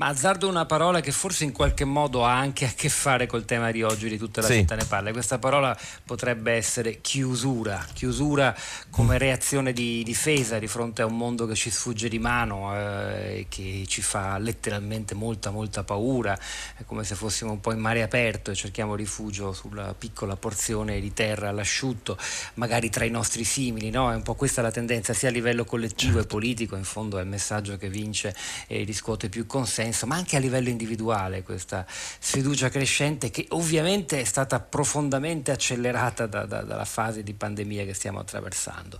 Ma 0.01 0.07
azzardo 0.07 0.47
una 0.47 0.65
parola 0.65 0.99
che 0.99 1.11
forse 1.11 1.43
in 1.43 1.51
qualche 1.51 1.85
modo 1.85 2.25
ha 2.25 2.35
anche 2.35 2.65
a 2.65 2.71
che 2.75 2.89
fare 2.89 3.27
col 3.27 3.45
tema 3.45 3.69
di 3.69 3.83
oggi 3.83 4.09
di 4.09 4.17
tutta 4.17 4.41
la 4.41 4.47
sì. 4.47 4.55
città 4.55 4.73
ne 4.73 4.85
parla. 4.85 5.11
Questa 5.11 5.37
parola 5.37 5.77
potrebbe 6.03 6.53
essere 6.53 7.01
chiusura, 7.01 7.85
chiusura 7.93 8.55
come 8.89 9.19
reazione 9.19 9.73
di 9.73 10.01
difesa 10.01 10.57
di 10.57 10.65
fronte 10.65 11.03
a 11.03 11.05
un 11.05 11.15
mondo 11.15 11.45
che 11.45 11.53
ci 11.53 11.69
sfugge 11.69 12.09
di 12.09 12.17
mano 12.17 12.75
e 12.75 12.79
eh, 13.41 13.45
che 13.47 13.83
ci 13.85 14.01
fa 14.01 14.39
letteralmente 14.39 15.13
molta 15.13 15.51
molta 15.51 15.83
paura, 15.83 16.35
è 16.75 16.83
come 16.83 17.03
se 17.03 17.13
fossimo 17.13 17.51
un 17.51 17.59
po' 17.59 17.71
in 17.71 17.79
mare 17.79 18.01
aperto 18.01 18.49
e 18.49 18.55
cerchiamo 18.55 18.95
rifugio 18.95 19.53
sulla 19.53 19.93
piccola 19.95 20.35
porzione 20.35 20.99
di 20.99 21.13
terra 21.13 21.49
all'asciutto, 21.49 22.17
magari 22.55 22.89
tra 22.89 23.05
i 23.05 23.11
nostri 23.11 23.43
simili, 23.43 23.91
no? 23.91 24.11
È 24.11 24.15
un 24.15 24.23
po' 24.23 24.33
questa 24.33 24.63
la 24.63 24.71
tendenza 24.71 25.13
sia 25.13 25.29
a 25.29 25.31
livello 25.31 25.63
collettivo 25.63 26.13
certo. 26.13 26.27
e 26.27 26.31
politico, 26.31 26.75
in 26.75 26.85
fondo 26.85 27.19
è 27.19 27.21
il 27.21 27.27
messaggio 27.27 27.77
che 27.77 27.87
vince 27.87 28.35
e 28.65 28.81
riscuote 28.83 29.29
più 29.29 29.45
consenso 29.45 29.89
senso, 29.91 30.07
ma 30.07 30.15
anche 30.15 30.35
a 30.35 30.39
livello 30.39 30.69
individuale 30.69 31.43
questa 31.43 31.85
sfiducia 31.87 32.69
crescente 32.69 33.29
che 33.29 33.45
ovviamente 33.49 34.19
è 34.19 34.23
stata 34.23 34.59
profondamente 34.59 35.51
accelerata 35.51 36.25
da, 36.25 36.45
da, 36.45 36.61
dalla 36.61 36.85
fase 36.85 37.23
di 37.23 37.33
pandemia 37.33 37.85
che 37.85 37.93
stiamo 37.93 38.19
attraversando. 38.19 38.99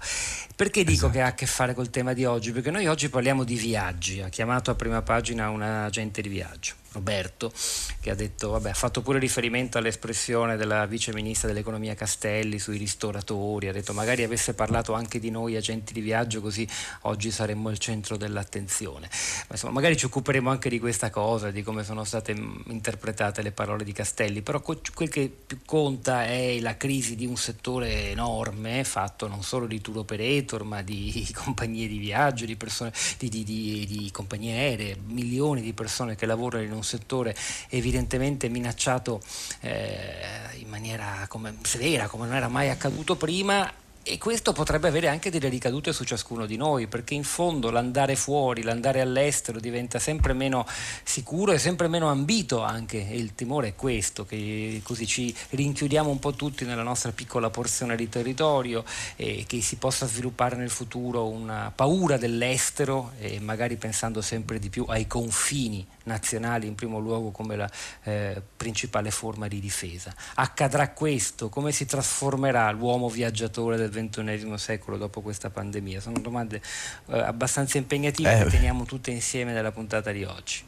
Perché 0.56 0.84
dico 0.84 1.08
esatto. 1.08 1.12
che 1.14 1.22
ha 1.22 1.28
a 1.28 1.34
che 1.34 1.46
fare 1.46 1.74
col 1.74 1.90
tema 1.90 2.14
di 2.14 2.26
oggi? 2.26 2.52
Perché 2.52 2.72
noi 2.72 2.88
oggi 2.88 3.10
parliamo 3.10 3.44
di 3.44 3.56
viaggi, 3.56 4.22
ha 4.22 4.30
chiamato 4.30 4.72
a 4.72 4.76
prima 4.76 5.02
pagina 5.02 5.50
un 5.50 5.62
agente 5.62 6.22
di 6.22 6.30
viaggio. 6.30 6.81
Roberto, 6.94 7.54
che 8.02 8.10
ha 8.10 8.16
detto, 8.16 8.50
vabbè, 8.50 8.72
ha 8.72 8.74
fatto 8.74 9.02
pure 9.02 9.18
riferimento 9.18 9.78
all'espressione 9.78 10.58
della 10.58 10.86
vice 10.86 11.14
ministra 11.14 11.48
dell'economia 11.48 11.96
Castelli 11.96 12.60
sui 12.60 12.78
ristoratori, 12.78 13.70
ha 13.70 13.72
detto 13.72 13.94
magari 13.94 14.24
avesse 14.24 14.54
parlato 14.54 14.94
anche 14.94 15.20
di 15.20 15.30
noi 15.30 15.56
agenti 15.56 15.94
di 15.94 16.02
viaggio 16.02 16.42
così 16.42 16.68
oggi 17.04 17.32
saremmo 17.32 17.70
il 17.70 17.78
centro 17.78 18.18
dell'attenzione. 18.18 19.08
Ma 19.10 19.52
insomma, 19.52 19.74
magari 19.74 19.96
ci 19.96 20.06
occuperemo 20.06 20.50
anche 20.50 20.68
di 20.68 20.80
questa 20.80 21.10
cosa, 21.10 21.50
di 21.50 21.64
come 21.64 21.84
sono 21.86 22.04
state 22.04 22.32
interpretate 22.32 23.42
le 23.42 23.54
parole 23.54 23.86
di 23.86 23.94
Castelli, 23.94 24.42
però 24.42 24.60
quel 24.60 25.10
che 25.10 25.34
più 25.46 25.60
conta 25.66 26.26
è 26.26 26.60
la 26.60 26.76
crisi 26.76 27.16
di 27.16 27.26
un 27.26 27.38
settore 27.38 28.10
enorme, 28.10 28.84
fatto 28.84 29.28
non 29.28 29.44
solo 29.44 29.66
di 29.66 29.80
tour 29.80 30.00
operator, 30.00 30.64
ma 30.64 30.82
di 30.82 31.26
compagnie 31.34 31.88
di 31.88 32.00
viaggio, 32.00 32.46
di, 32.46 32.58
persone, 32.58 32.92
di, 33.18 33.30
di, 33.30 33.44
di 33.46 34.10
compagnie 34.12 34.58
aeree, 34.58 34.98
milioni 35.06 35.62
di 35.62 35.72
persone 35.72 36.16
che 36.16 36.26
lavorano 36.26 36.64
in 36.64 36.72
un 36.72 36.81
un 36.82 36.84
settore 36.84 37.36
evidentemente 37.70 38.50
minacciato 38.50 39.22
eh, 39.62 40.58
in 40.58 40.68
maniera 40.68 41.26
come, 41.28 41.56
severa, 41.62 42.08
come 42.08 42.26
non 42.26 42.36
era 42.36 42.48
mai 42.48 42.70
accaduto 42.70 43.16
prima, 43.16 43.72
e 44.04 44.18
questo 44.18 44.52
potrebbe 44.52 44.88
avere 44.88 45.08
anche 45.08 45.30
delle 45.30 45.48
ricadute 45.48 45.94
su 45.94 46.04
ciascuno 46.04 46.48
di 46.48 46.58
noi, 46.58 46.88
perché 46.88 47.14
in 47.14 47.24
fondo 47.24 47.70
l'andare 47.70 48.16
fuori, 48.16 48.64
l'andare 48.64 49.00
all'estero 49.00 49.60
diventa 49.60 50.00
sempre 50.00 50.34
meno 50.34 50.66
sicuro 51.04 51.52
e 51.52 51.60
sempre 51.60 51.88
meno 51.88 52.10
ambito 52.10 52.64
anche. 52.64 53.10
E 53.10 53.16
il 53.18 53.36
timore 53.36 53.70
è 53.70 53.76
questo, 53.76 54.26
che 54.26 54.82
così 54.84 55.06
ci 55.06 55.36
rinchiudiamo 55.52 56.10
un 56.10 56.18
po' 56.18 56.34
tutti 56.34 56.66
nella 56.66 56.82
nostra 56.82 57.12
piccola 57.12 57.52
porzione 57.52 57.96
di 57.96 58.10
territorio 58.10 58.84
e 59.16 59.46
che 59.48 59.62
si 59.62 59.76
possa 59.76 60.08
sviluppare 60.08 60.56
nel 60.56 60.72
futuro 60.72 61.28
una 61.28 61.72
paura 61.74 62.18
dell'estero 62.18 63.12
e 63.20 63.40
magari 63.40 63.76
pensando 63.76 64.22
sempre 64.22 64.58
di 64.58 64.70
più 64.70 64.84
ai 64.88 65.06
confini 65.06 65.86
nazionali 66.04 66.66
in 66.66 66.74
primo 66.74 66.98
luogo 66.98 67.30
come 67.30 67.56
la 67.56 67.70
eh, 68.04 68.42
principale 68.58 69.12
forma 69.12 69.48
di 69.48 69.60
difesa. 69.60 70.14
Accadrà 70.36 70.90
questo? 70.90 71.50
Come 71.50 71.72
si 71.72 71.86
trasformerà 71.86 72.72
l'uomo 72.72 73.08
viaggiatore 73.08 73.78
del 73.78 73.91
XXI 73.92 74.54
secolo 74.58 74.98
dopo 74.98 75.22
questa 75.22 75.50
pandemia? 75.50 76.00
Sono 76.00 76.20
domande 76.20 76.62
eh, 77.08 77.20
abbastanza 77.20 77.78
impegnative 77.78 78.40
eh. 78.40 78.44
che 78.44 78.50
teniamo 78.50 78.86
tutte 78.86 79.12
insieme 79.12 79.54
nella 79.54 79.72
puntata 79.72 80.12
di 80.12 80.24
oggi. 80.24 80.64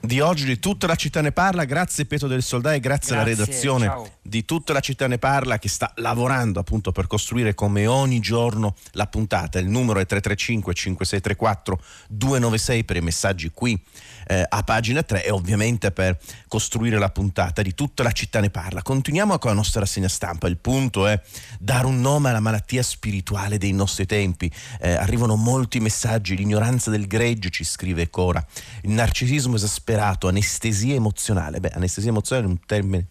di 0.00 0.20
oggi 0.20 0.44
di 0.44 0.58
Tutta 0.58 0.86
la 0.86 0.94
città 0.94 1.20
ne 1.20 1.32
parla, 1.32 1.64
grazie 1.64 2.04
Pietro 2.04 2.28
del 2.28 2.42
Soldai, 2.42 2.78
grazie, 2.80 3.14
grazie 3.14 3.32
alla 3.32 3.44
redazione 3.44 3.86
ciao. 3.86 4.10
di 4.22 4.44
Tutta 4.44 4.72
la 4.72 4.80
città 4.80 5.06
ne 5.06 5.18
parla 5.18 5.58
che 5.58 5.68
sta 5.68 5.92
lavorando 5.96 6.60
appunto 6.60 6.92
per 6.92 7.06
costruire 7.06 7.54
come 7.54 7.86
ogni 7.86 8.20
giorno 8.20 8.74
la 8.92 9.06
puntata. 9.06 9.58
Il 9.58 9.68
numero 9.68 10.00
è 10.00 10.06
335 10.06 10.74
5634 10.74 11.80
296 12.08 12.84
per 12.84 12.96
i 12.96 13.00
messaggi 13.00 13.50
qui 13.50 13.82
eh, 14.26 14.44
a 14.48 14.62
pagina 14.62 15.02
3 15.02 15.24
e 15.24 15.30
ovviamente 15.30 15.90
per 15.90 16.18
costruire 16.48 16.98
la 16.98 17.10
puntata 17.10 17.62
di 17.62 17.74
tutta 17.74 18.02
la 18.02 18.12
città 18.12 18.40
ne 18.40 18.50
parla. 18.50 18.82
Continuiamo 18.82 19.38
con 19.38 19.50
la 19.50 19.56
nostra 19.56 19.80
rassegna 19.80 20.08
stampa, 20.08 20.46
il 20.48 20.58
punto 20.58 21.06
è 21.06 21.20
dare 21.58 21.86
un 21.86 22.00
nome 22.00 22.30
alla 22.30 22.40
malattia 22.40 22.82
spirituale 22.82 23.58
dei 23.58 23.72
nostri 23.72 24.06
tempi. 24.06 24.50
Eh, 24.80 24.92
arrivano 24.92 25.36
molti 25.36 25.80
messaggi, 25.80 26.36
l'ignoranza 26.36 26.90
del 26.90 27.06
greggio 27.06 27.48
ci 27.48 27.64
scrive 27.64 28.10
Cora, 28.10 28.44
il 28.82 28.90
narcisismo 28.90 29.56
esasperato, 29.56 30.28
anestesia 30.28 30.94
emozionale. 30.94 31.60
Beh, 31.60 31.70
anestesia 31.74 32.10
emozionale 32.10 32.48
è 32.48 32.50
un 32.50 32.58
termine 32.64 33.06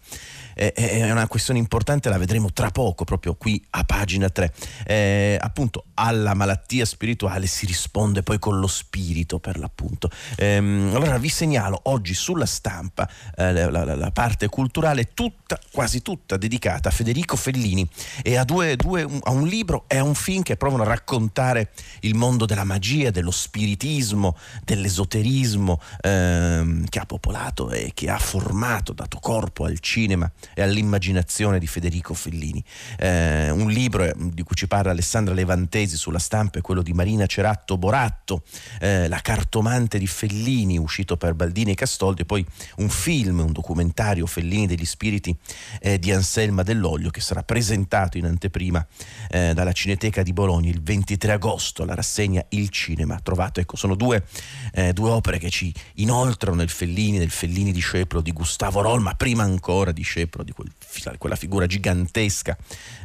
è 0.54 1.10
una 1.10 1.26
questione 1.26 1.58
importante, 1.58 2.08
la 2.08 2.18
vedremo 2.18 2.52
tra 2.52 2.70
poco, 2.70 3.04
proprio 3.04 3.34
qui 3.34 3.62
a 3.70 3.84
pagina 3.84 4.30
3. 4.30 4.52
Eh, 4.86 5.38
appunto, 5.40 5.86
alla 5.94 6.34
malattia 6.34 6.84
spirituale 6.84 7.46
si 7.46 7.66
risponde 7.66 8.22
poi 8.22 8.38
con 8.38 8.58
lo 8.58 8.68
spirito, 8.68 9.38
per 9.40 9.58
l'appunto. 9.58 10.08
Eh, 10.36 10.60
allora 11.04 11.18
vi 11.18 11.28
segnalo 11.28 11.80
oggi 11.84 12.14
sulla 12.14 12.46
stampa 12.46 13.08
eh, 13.36 13.52
la, 13.52 13.84
la, 13.84 13.94
la, 13.94 14.10
parte 14.10 14.48
culturale 14.48 15.12
tutta, 15.14 15.58
quasi 15.70 16.02
tutta 16.02 16.36
dedicata 16.36 16.88
a 16.88 16.92
Federico 16.92 17.36
Fellini 17.36 17.88
e 18.22 18.36
a, 18.36 18.44
due, 18.44 18.76
due, 18.76 19.06
a 19.22 19.30
un 19.30 19.46
libro 19.46 19.84
e 19.86 19.98
a 19.98 20.02
un 20.02 20.14
film 20.14 20.42
che 20.42 20.56
provano 20.56 20.82
a 20.82 20.86
raccontare 20.86 21.70
il 22.00 22.14
mondo 22.14 22.46
della 22.46 22.64
magia, 22.64 23.10
dello 23.10 23.30
spiritismo, 23.30 24.36
dell'esoterismo 24.64 25.80
ehm, 26.00 26.86
che 26.86 26.98
ha 26.98 27.06
popolato 27.06 27.70
e 27.70 27.92
che 27.94 28.08
ha 28.08 28.18
formato, 28.18 28.92
dato 28.92 29.18
corpo 29.20 29.64
al 29.64 29.80
cinema 29.80 30.30
e 30.54 30.62
all'immaginazione 30.62 31.58
di 31.58 31.66
Federico 31.66 32.14
Fellini. 32.14 32.64
Eh, 32.98 33.50
un 33.50 33.68
libro 33.68 34.04
eh, 34.04 34.14
di 34.16 34.42
cui 34.42 34.56
ci 34.56 34.66
parla 34.66 34.90
Alessandra 34.90 35.34
Levantesi 35.34 35.96
sulla 35.96 36.18
stampa 36.18 36.58
è 36.58 36.62
quello 36.62 36.82
di 36.82 36.92
Marina 36.92 37.26
Ceratto 37.26 37.76
Boratto, 37.76 38.42
eh, 38.80 39.06
La 39.08 39.20
cartomante 39.20 39.98
di 39.98 40.06
Fellini, 40.06 40.78
uscito 40.78 40.93
per 41.02 41.34
Baldini 41.34 41.72
e 41.72 41.74
Castoldi, 41.74 42.22
e 42.22 42.24
poi 42.24 42.44
un 42.76 42.88
film, 42.88 43.40
un 43.40 43.52
documentario 43.52 44.26
Fellini 44.26 44.66
degli 44.66 44.84
spiriti 44.84 45.36
eh, 45.80 45.98
di 45.98 46.12
Anselma 46.12 46.62
Dell'Olio 46.62 47.10
che 47.10 47.20
sarà 47.20 47.42
presentato 47.42 48.16
in 48.18 48.26
anteprima 48.26 48.84
eh, 49.30 49.52
dalla 49.54 49.72
Cineteca 49.72 50.22
di 50.22 50.32
Bologna 50.32 50.70
il 50.70 50.80
23 50.80 51.32
agosto, 51.32 51.84
la 51.84 51.94
rassegna 51.94 52.44
Il 52.50 52.68
Cinema. 52.68 53.18
Trovato, 53.20 53.60
ecco, 53.60 53.76
sono 53.76 53.94
due, 53.94 54.24
eh, 54.72 54.92
due 54.92 55.10
opere 55.10 55.38
che 55.38 55.50
ci 55.50 55.72
inoltrano 55.94 56.56
nel 56.56 56.70
Fellini, 56.70 57.18
nel 57.18 57.30
Fellini 57.30 57.72
discepolo 57.72 58.22
di 58.22 58.32
Gustavo 58.32 58.80
Roll, 58.80 59.00
ma 59.00 59.14
prima 59.14 59.42
ancora 59.42 59.92
discepolo 59.92 60.44
di 60.44 60.52
quel, 60.52 60.70
quella 61.18 61.36
figura 61.36 61.66
gigantesca 61.66 62.56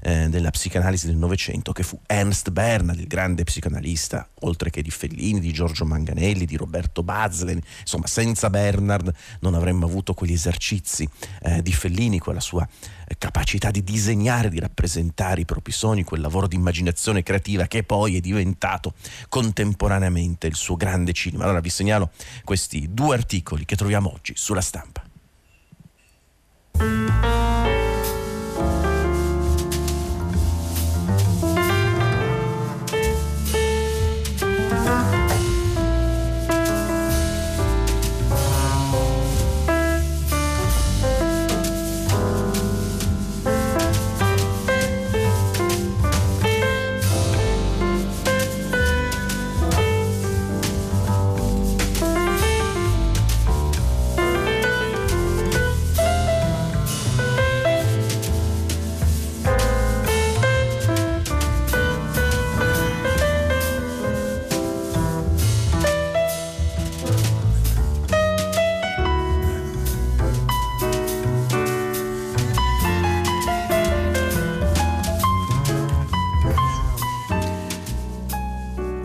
eh, 0.01 0.27
della 0.29 0.51
psicanalisi 0.51 1.07
del 1.07 1.17
Novecento 1.17 1.71
che 1.71 1.83
fu 1.83 1.99
Ernst 2.05 2.51
Bernard, 2.51 2.99
il 2.99 3.07
grande 3.07 3.43
psicanalista, 3.43 4.27
oltre 4.41 4.69
che 4.69 4.81
di 4.81 4.91
Fellini, 4.91 5.39
di 5.39 5.53
Giorgio 5.53 5.85
Manganelli, 5.85 6.45
di 6.45 6.55
Roberto 6.55 7.03
Bazlen. 7.03 7.61
Insomma, 7.81 8.07
senza 8.07 8.49
Bernard 8.49 9.13
non 9.41 9.53
avremmo 9.53 9.85
avuto 9.85 10.13
quegli 10.13 10.33
esercizi 10.33 11.07
eh, 11.41 11.61
di 11.61 11.71
Fellini, 11.71 12.19
quella 12.19 12.39
sua 12.39 12.67
eh, 13.07 13.15
capacità 13.17 13.71
di 13.71 13.83
disegnare, 13.83 14.49
di 14.49 14.59
rappresentare 14.59 15.41
i 15.41 15.45
propri 15.45 15.71
sogni, 15.71 16.03
quel 16.03 16.21
lavoro 16.21 16.47
di 16.47 16.55
immaginazione 16.55 17.23
creativa 17.23 17.67
che 17.67 17.83
poi 17.83 18.17
è 18.17 18.19
diventato 18.19 18.93
contemporaneamente 19.29 20.47
il 20.47 20.55
suo 20.55 20.75
grande 20.75 21.13
cinema. 21.13 21.43
Allora 21.43 21.59
vi 21.59 21.69
segnalo 21.69 22.11
questi 22.43 22.89
due 22.93 23.15
articoli 23.15 23.65
che 23.65 23.75
troviamo 23.75 24.11
oggi 24.11 24.33
sulla 24.35 24.61
stampa. 24.61 25.03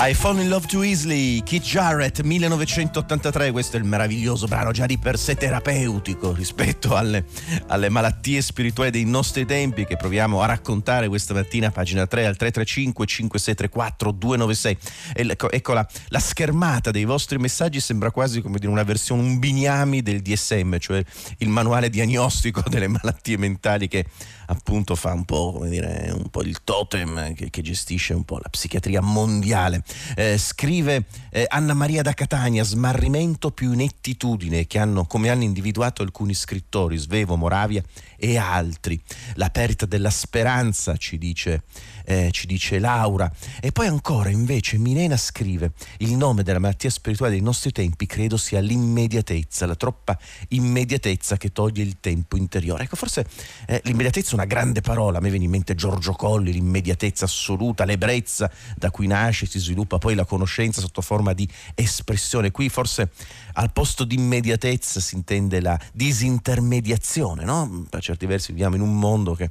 I 0.07 0.13
Fall 0.13 0.39
in 0.41 0.51
Love 0.51 0.67
Too 0.67 0.83
Easily, 0.83 1.43
Keith 1.43 1.63
Jarrett, 1.63 2.21
1983, 2.21 3.53
questo 3.53 3.79
è 3.79 3.81
il 3.81 3.87
meraviglioso 3.87 4.47
brano 4.47 4.71
già 4.71 4.85
di 4.85 4.99
per 4.99 5.19
sé 5.19 5.35
terapeutico 5.35 6.35
rispetto 6.35 6.95
alle, 6.95 7.25
alle, 7.69 7.89
malattie 7.89 8.43
spirituali 8.43 8.91
dei 8.91 9.07
nostri 9.07 9.47
tempi 9.47 9.87
che 9.87 9.97
proviamo 9.97 10.43
a 10.43 10.47
raccontare 10.47 11.09
questa 11.09 11.33
mattina, 11.33 11.71
pagina 11.71 12.07
3 12.07 12.27
al 12.27 12.37
335 12.37 13.07
5634 13.07 14.11
296. 14.13 14.79
Ecco, 15.15 15.51
ecco 15.51 15.73
la, 15.73 15.89
la, 16.09 16.19
schermata 16.19 16.91
dei 16.91 17.05
vostri 17.05 17.39
messaggi 17.39 17.81
sembra 17.81 18.11
quasi 18.11 18.43
come 18.43 18.59
dire 18.59 18.71
una 18.71 18.83
versione, 18.83 19.23
un 19.23 19.39
bignami 19.39 20.03
del 20.03 20.21
DSM, 20.21 20.77
cioè 20.77 21.03
il 21.39 21.49
manuale 21.49 21.89
diagnostico 21.89 22.63
delle 22.69 22.89
malattie 22.89 23.39
mentali 23.39 23.89
che 23.89 24.05
appunto 24.49 24.97
fa 24.97 25.15
un 25.15 25.25
po', 25.25 25.53
come 25.53 25.71
dire, 25.71 26.13
un 26.15 26.29
po' 26.29 26.43
il 26.43 26.63
totem 26.63 27.33
che, 27.33 27.49
che 27.49 27.63
gestisce 27.63 28.13
un 28.13 28.25
po' 28.25 28.39
la 28.43 28.51
psichiatria 28.51 29.01
mondiale. 29.01 29.83
Eh, 30.17 30.39
scrive 30.39 31.05
eh, 31.31 31.45
Anna 31.49 31.75
Maria 31.75 32.03
da 32.03 32.13
Catania, 32.13 32.65
smarrimento 32.65 33.51
più 33.51 33.73
inettitudine 33.73 34.67
che 34.67 34.79
hanno, 34.79 35.07
come 35.07 35.31
hanno 35.31 35.43
individuato 35.43 36.03
alcuni 36.03 36.35
scrittori, 36.35 36.97
Svevo, 36.97 37.37
Moravia 37.37 37.83
e 38.17 38.37
altri. 38.37 39.01
La 39.35 39.51
perdita 39.51 39.87
della 39.87 40.11
speranza, 40.11 40.97
ci 40.97 41.19
dice 41.19 41.63
eh, 42.05 42.31
ci 42.33 42.47
dice 42.47 42.79
Laura. 42.79 43.31
E 43.61 43.73
poi 43.73 43.87
ancora 43.87 44.31
invece 44.31 44.79
Milena 44.79 45.17
scrive, 45.17 45.73
il 45.99 46.17
nome 46.17 46.43
della 46.43 46.59
malattia 46.59 46.91
spirituale 46.91 47.33
dei 47.33 47.41
nostri 47.41 47.73
tempi 47.73 48.07
credo 48.07 48.37
sia 48.37 48.61
l'immediatezza, 48.61 49.67
la 49.67 49.75
troppa 49.75 50.19
immediatezza 50.49 51.37
che 51.37 51.53
toglie 51.53 51.83
il 51.83 51.97
tempo 52.01 52.37
interiore. 52.37 52.85
Ecco, 52.85 52.97
forse 52.97 53.27
eh, 53.67 53.81
l'immediatezza 53.85 54.33
è 54.33 54.35
una 54.35 54.45
grande 54.45 54.81
parola, 54.81 55.19
a 55.19 55.21
me 55.21 55.31
viene 55.31 55.45
in 55.45 55.51
mente 55.51 55.75
Giorgio 55.75 56.13
Colli, 56.13 56.53
l'immediatezza 56.53 57.25
assoluta, 57.25 57.85
l'ebbrezza 57.85 58.51
da 58.77 58.91
cui 58.91 59.07
nasce, 59.07 59.47
si 59.47 59.59
sviluppa 59.59 59.84
poi 59.87 60.15
la 60.15 60.25
conoscenza 60.25 60.81
sotto 60.81 61.01
forma 61.01 61.33
di 61.33 61.49
espressione. 61.75 62.51
Qui 62.51 62.69
forse 62.69 63.11
al 63.55 63.73
posto 63.73 64.05
di 64.05 64.17
immediatezza 64.17 65.01
si 65.01 65.15
intende 65.15 65.61
la 65.61 65.79
disintermediazione, 65.93 67.45
no? 67.45 67.87
Per 67.89 68.03
certi 68.03 68.27
versi 68.27 68.53
viviamo 68.53 68.77
in 68.77 68.83
un 68.83 68.99
mondo 68.99 69.35
che, 69.35 69.51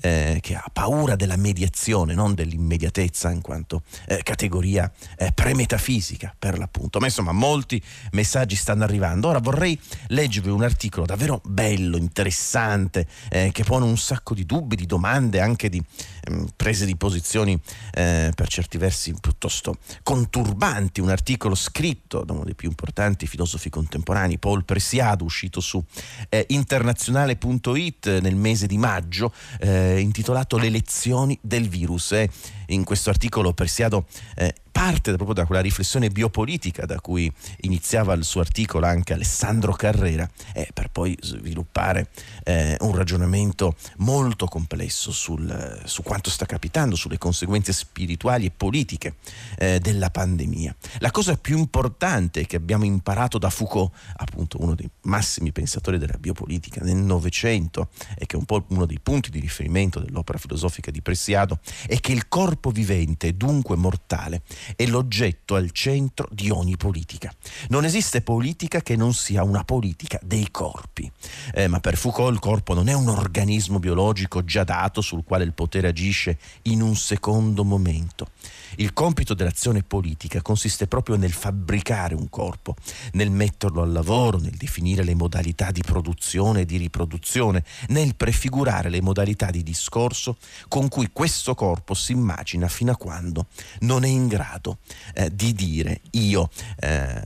eh, 0.00 0.38
che 0.40 0.54
ha 0.54 0.64
paura 0.72 1.16
della 1.16 1.36
mediazione, 1.36 2.14
non 2.14 2.34
dell'immediatezza 2.34 3.30
in 3.30 3.40
quanto 3.40 3.82
eh, 4.06 4.22
categoria 4.22 4.90
eh, 5.16 5.32
premetafisica 5.32 6.34
per 6.38 6.58
l'appunto. 6.58 6.98
Ma 6.98 7.06
insomma 7.06 7.32
molti 7.32 7.82
messaggi 8.12 8.56
stanno 8.56 8.84
arrivando. 8.84 9.28
Ora 9.28 9.38
vorrei 9.38 9.78
leggervi 10.08 10.50
un 10.50 10.62
articolo 10.62 11.06
davvero 11.06 11.40
bello, 11.44 11.96
interessante, 11.96 13.06
eh, 13.30 13.50
che 13.52 13.64
pone 13.64 13.84
un 13.84 13.98
sacco 13.98 14.34
di 14.34 14.46
dubbi, 14.46 14.76
di 14.76 14.86
domande, 14.86 15.40
anche 15.40 15.68
di 15.68 15.82
ehm, 16.24 16.48
prese 16.56 16.86
di 16.86 16.96
posizioni 16.96 17.58
eh, 17.92 18.32
per 18.34 18.48
certi 18.48 18.78
versi 18.78 19.14
piuttosto 19.20 19.71
conturbanti. 20.02 21.00
Un 21.00 21.10
articolo 21.10 21.54
scritto 21.54 22.24
da 22.24 22.32
uno 22.32 22.44
dei 22.44 22.54
più 22.54 22.68
importanti 22.68 23.26
filosofi 23.26 23.70
contemporanei, 23.70 24.38
Paul 24.38 24.64
Presiado, 24.64 25.24
uscito 25.24 25.60
su 25.60 25.82
eh, 26.28 26.44
internazionale.it 26.48 28.20
nel 28.20 28.36
mese 28.36 28.66
di 28.66 28.78
maggio, 28.78 29.32
eh, 29.60 29.98
intitolato 29.98 30.56
Le 30.58 30.68
lezioni 30.68 31.38
del 31.40 31.68
virus. 31.68 32.12
Eh, 32.12 32.30
in 32.72 32.84
questo 32.84 33.10
articolo 33.10 33.52
Presiado 33.52 34.06
eh, 34.34 34.54
parte 34.72 35.12
proprio 35.12 35.34
da 35.34 35.44
quella 35.44 35.60
riflessione 35.60 36.08
biopolitica 36.08 36.86
da 36.86 36.98
cui 36.98 37.30
iniziava 37.60 38.14
il 38.14 38.24
suo 38.24 38.40
articolo 38.40 38.86
anche 38.86 39.12
Alessandro 39.12 39.74
Carrera, 39.74 40.28
eh, 40.54 40.68
per 40.72 40.88
poi 40.88 41.16
sviluppare 41.20 42.08
eh, 42.44 42.76
un 42.80 42.96
ragionamento 42.96 43.76
molto 43.98 44.46
complesso 44.46 45.12
sul, 45.12 45.82
su 45.84 46.02
quanto 46.02 46.30
sta 46.30 46.46
capitando, 46.46 46.96
sulle 46.96 47.18
conseguenze 47.18 47.72
spirituali 47.72 48.46
e 48.46 48.50
politiche 48.50 49.16
eh, 49.58 49.78
della 49.78 50.10
pandemia. 50.10 50.74
La 50.98 51.10
cosa 51.10 51.36
più 51.36 51.58
importante 51.58 52.46
che 52.46 52.56
abbiamo 52.56 52.84
imparato 52.84 53.38
da 53.38 53.50
Foucault, 53.50 53.92
appunto 54.16 54.60
uno 54.60 54.74
dei 54.74 54.90
massimi 55.02 55.52
pensatori 55.52 55.98
della 55.98 56.16
biopolitica 56.18 56.82
nel 56.82 56.96
Novecento 56.96 57.90
e 58.16 58.24
che 58.26 58.36
è 58.36 58.38
un 58.38 58.46
po' 58.46 58.64
uno 58.68 58.86
dei 58.86 58.98
punti 59.00 59.30
di 59.30 59.38
riferimento 59.38 60.00
dell'opera 60.00 60.38
filosofica 60.38 60.90
di 60.90 61.02
Presiado, 61.02 61.58
è 61.86 62.00
che 62.00 62.12
il 62.12 62.28
corpo 62.28 62.61
vivente, 62.70 63.36
dunque 63.36 63.76
mortale, 63.76 64.42
è 64.76 64.86
l'oggetto 64.86 65.54
al 65.54 65.70
centro 65.70 66.28
di 66.30 66.50
ogni 66.50 66.76
politica. 66.76 67.34
Non 67.68 67.84
esiste 67.84 68.22
politica 68.22 68.80
che 68.80 68.96
non 68.96 69.14
sia 69.14 69.42
una 69.42 69.64
politica 69.64 70.18
dei 70.22 70.48
corpi. 70.50 71.10
Eh, 71.54 71.68
ma 71.68 71.80
per 71.80 71.96
Foucault 71.96 72.32
il 72.32 72.40
corpo 72.40 72.74
non 72.74 72.88
è 72.88 72.92
un 72.92 73.08
organismo 73.08 73.78
biologico 73.78 74.44
già 74.44 74.64
dato 74.64 75.00
sul 75.00 75.24
quale 75.24 75.44
il 75.44 75.52
potere 75.52 75.88
agisce 75.88 76.38
in 76.62 76.82
un 76.82 76.96
secondo 76.96 77.64
momento. 77.64 78.28
Il 78.76 78.92
compito 78.92 79.34
dell'azione 79.34 79.82
politica 79.82 80.42
consiste 80.42 80.86
proprio 80.86 81.16
nel 81.16 81.32
fabbricare 81.32 82.14
un 82.14 82.28
corpo, 82.28 82.74
nel 83.12 83.30
metterlo 83.30 83.82
al 83.82 83.92
lavoro, 83.92 84.38
nel 84.38 84.56
definire 84.56 85.04
le 85.04 85.14
modalità 85.14 85.70
di 85.70 85.82
produzione 85.82 86.60
e 86.60 86.64
di 86.64 86.76
riproduzione, 86.76 87.64
nel 87.88 88.14
prefigurare 88.14 88.88
le 88.88 89.00
modalità 89.00 89.50
di 89.50 89.62
discorso 89.62 90.36
con 90.68 90.88
cui 90.88 91.10
questo 91.12 91.54
corpo 91.54 91.94
si 91.94 92.12
immagina 92.12 92.68
fino 92.68 92.92
a 92.92 92.96
quando 92.96 93.46
non 93.80 94.04
è 94.04 94.08
in 94.08 94.28
grado 94.28 94.78
eh, 95.14 95.34
di 95.34 95.52
dire 95.52 96.00
io, 96.12 96.50
eh, 96.80 97.22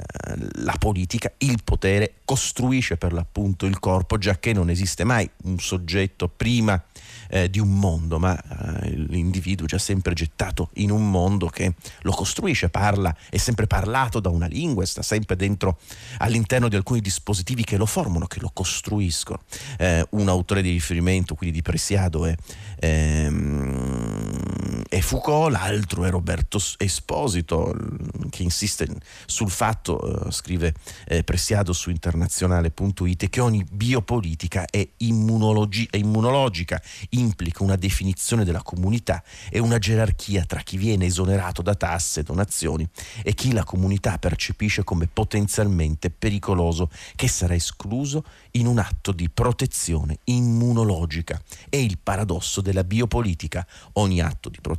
la 0.54 0.74
politica, 0.78 1.32
il 1.38 1.60
potere 1.62 2.14
costruisce 2.24 2.96
per 2.96 3.12
l'appunto 3.12 3.66
il 3.66 3.78
corpo, 3.78 4.18
già 4.18 4.38
che 4.38 4.52
non 4.52 4.70
esiste 4.70 5.04
mai 5.04 5.28
un 5.44 5.58
soggetto 5.58 6.28
prima 6.28 6.82
eh, 7.28 7.50
di 7.50 7.58
un 7.58 7.78
mondo, 7.78 8.18
ma 8.18 8.36
eh, 8.82 8.90
l'individuo 8.90 9.66
già 9.66 9.78
sempre 9.78 10.14
gettato 10.14 10.70
in 10.74 10.90
un 10.90 11.10
mondo 11.10 11.48
che 11.48 11.74
lo 12.02 12.12
costruisce, 12.12 12.68
parla, 12.68 13.14
è 13.30 13.36
sempre 13.36 13.66
parlato 13.66 14.20
da 14.20 14.28
una 14.28 14.46
lingua, 14.46 14.84
sta 14.84 15.02
sempre 15.02 15.36
dentro 15.36 15.78
all'interno 16.18 16.68
di 16.68 16.76
alcuni 16.76 17.00
dispositivi 17.00 17.64
che 17.64 17.76
lo 17.76 17.86
formano, 17.86 18.26
che 18.26 18.40
lo 18.40 18.50
costruiscono. 18.52 19.40
Eh, 19.78 20.06
un 20.10 20.28
autore 20.28 20.62
di 20.62 20.70
riferimento, 20.70 21.34
quindi 21.34 21.56
di 21.56 21.62
Presiado, 21.62 22.26
è, 22.26 22.34
ehm, 22.80 24.25
è 24.88 25.00
Foucault, 25.00 25.50
l'altro 25.50 26.04
è 26.04 26.10
Roberto 26.10 26.60
Esposito, 26.78 27.74
che 28.30 28.42
insiste 28.42 28.86
sul 29.26 29.50
fatto, 29.50 30.26
eh, 30.26 30.30
scrive 30.30 30.74
eh, 31.06 31.24
Presiado 31.24 31.72
su 31.72 31.90
internazionale.it, 31.90 33.28
che 33.28 33.40
ogni 33.40 33.64
biopolitica 33.68 34.64
è, 34.66 34.86
immunologi- 34.98 35.88
è 35.90 35.96
immunologica, 35.96 36.80
implica 37.10 37.64
una 37.64 37.76
definizione 37.76 38.44
della 38.44 38.62
comunità 38.62 39.22
e 39.50 39.58
una 39.58 39.78
gerarchia 39.78 40.44
tra 40.44 40.60
chi 40.60 40.76
viene 40.76 41.06
esonerato 41.06 41.62
da 41.62 41.74
tasse 41.74 42.20
e 42.20 42.22
donazioni 42.22 42.88
e 43.22 43.34
chi 43.34 43.52
la 43.52 43.64
comunità 43.64 44.18
percepisce 44.18 44.84
come 44.84 45.08
potenzialmente 45.12 46.10
pericoloso 46.10 46.90
che 47.16 47.28
sarà 47.28 47.54
escluso 47.54 48.24
in 48.52 48.66
un 48.66 48.78
atto 48.78 49.10
di 49.12 49.28
protezione 49.28 50.18
immunologica. 50.24 51.40
È 51.68 51.76
il 51.76 51.98
paradosso 51.98 52.60
della 52.60 52.84
biopolitica. 52.84 53.66
Ogni 53.94 54.20
atto 54.20 54.48
di 54.48 54.58
protezione 54.60 54.74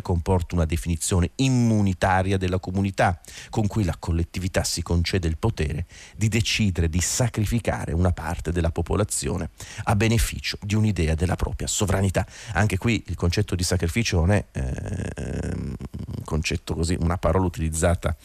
comporta 0.00 0.54
una 0.54 0.64
definizione 0.64 1.30
immunitaria 1.36 2.38
della 2.38 2.58
comunità, 2.58 3.20
con 3.50 3.66
cui 3.66 3.84
la 3.84 3.96
collettività 3.98 4.64
si 4.64 4.82
concede 4.82 5.28
il 5.28 5.36
potere 5.36 5.86
di 6.16 6.28
decidere 6.28 6.88
di 6.88 7.00
sacrificare 7.00 7.92
una 7.92 8.12
parte 8.12 8.52
della 8.52 8.70
popolazione 8.70 9.50
a 9.84 9.96
beneficio 9.96 10.58
di 10.62 10.74
un'idea 10.74 11.14
della 11.14 11.36
propria 11.36 11.66
sovranità. 11.66 12.26
Anche 12.52 12.78
qui 12.78 13.02
il 13.06 13.14
concetto 13.14 13.54
di 13.54 13.64
sacrificio 13.64 14.18
non 14.18 14.32
è 14.32 14.44
eh, 14.52 15.52
un 15.54 16.24
concetto 16.24 16.74
così, 16.74 16.96
una 16.98 17.18
parola 17.18 17.46
utilizzata 17.46 18.16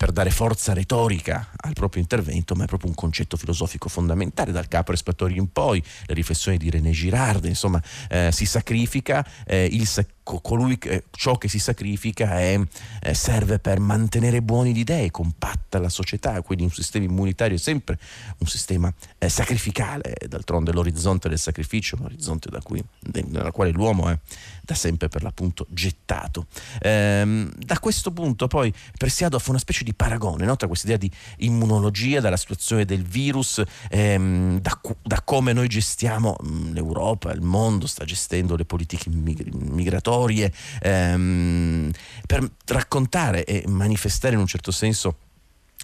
per 0.00 0.12
dare 0.12 0.30
forza 0.30 0.72
retorica 0.72 1.50
al 1.56 1.74
proprio 1.74 2.00
intervento, 2.00 2.54
ma 2.54 2.64
è 2.64 2.66
proprio 2.66 2.88
un 2.88 2.94
concetto 2.96 3.36
filosofico 3.36 3.90
fondamentale 3.90 4.50
dal 4.50 4.66
capo 4.66 4.92
Respatori 4.92 5.36
in 5.36 5.52
poi, 5.52 5.84
le 6.06 6.14
riflessioni 6.14 6.56
di 6.56 6.70
René 6.70 6.90
Girard, 6.90 7.44
insomma, 7.44 7.82
eh, 8.08 8.30
si 8.32 8.46
sacrifica 8.46 9.22
eh, 9.44 9.68
il 9.70 9.86
sacrificio 9.86 10.19
colui 10.38 10.78
che, 10.78 11.04
ciò 11.10 11.36
che 11.38 11.48
si 11.48 11.58
sacrifica 11.58 12.38
è, 12.38 12.60
eh, 13.02 13.14
serve 13.14 13.58
per 13.58 13.80
mantenere 13.80 14.42
buoni 14.42 14.72
di 14.72 14.80
idee, 14.80 15.10
compatta 15.10 15.78
la 15.78 15.88
società, 15.88 16.40
quindi 16.42 16.64
un 16.64 16.70
sistema 16.70 17.04
immunitario 17.04 17.56
è 17.56 17.58
sempre 17.58 17.98
un 18.38 18.46
sistema 18.46 18.92
eh, 19.18 19.28
sacrificale, 19.28 20.14
d'altronde 20.28 20.72
l'orizzonte 20.72 21.28
del 21.28 21.38
sacrificio, 21.38 21.96
un 21.98 22.04
orizzonte 22.04 22.48
da 22.50 22.60
cui, 22.60 22.82
nella 23.28 23.50
quale 23.50 23.70
l'uomo 23.70 24.08
è 24.08 24.18
da 24.62 24.74
sempre 24.74 25.08
per 25.08 25.22
l'appunto 25.22 25.66
gettato. 25.70 26.46
Ehm, 26.80 27.50
da 27.56 27.78
questo 27.80 28.12
punto 28.12 28.46
poi 28.46 28.72
Presiado 28.96 29.38
fa 29.38 29.50
una 29.50 29.58
specie 29.58 29.82
di 29.82 29.94
paragone 29.94 30.44
no? 30.44 30.56
tra 30.56 30.68
questa 30.68 30.86
idea 30.86 30.98
di 30.98 31.10
immunologia, 31.38 32.20
dalla 32.20 32.36
situazione 32.36 32.84
del 32.84 33.02
virus, 33.02 33.62
ehm, 33.88 34.60
da, 34.60 34.80
da, 35.02 35.22
come 35.22 35.52
noi 35.52 35.66
gestiamo 35.68 36.36
mm, 36.44 36.72
l'Europa, 36.72 37.32
il 37.32 37.40
mondo 37.40 37.86
sta 37.86 38.04
gestendo 38.04 38.56
le 38.56 38.64
politiche 38.64 39.10
migratorie, 39.10 40.18
ehm, 40.28 41.90
per 42.26 42.50
raccontare 42.66 43.44
e 43.44 43.64
manifestare 43.66 44.34
in 44.34 44.40
un 44.40 44.46
certo 44.46 44.70
senso 44.70 45.16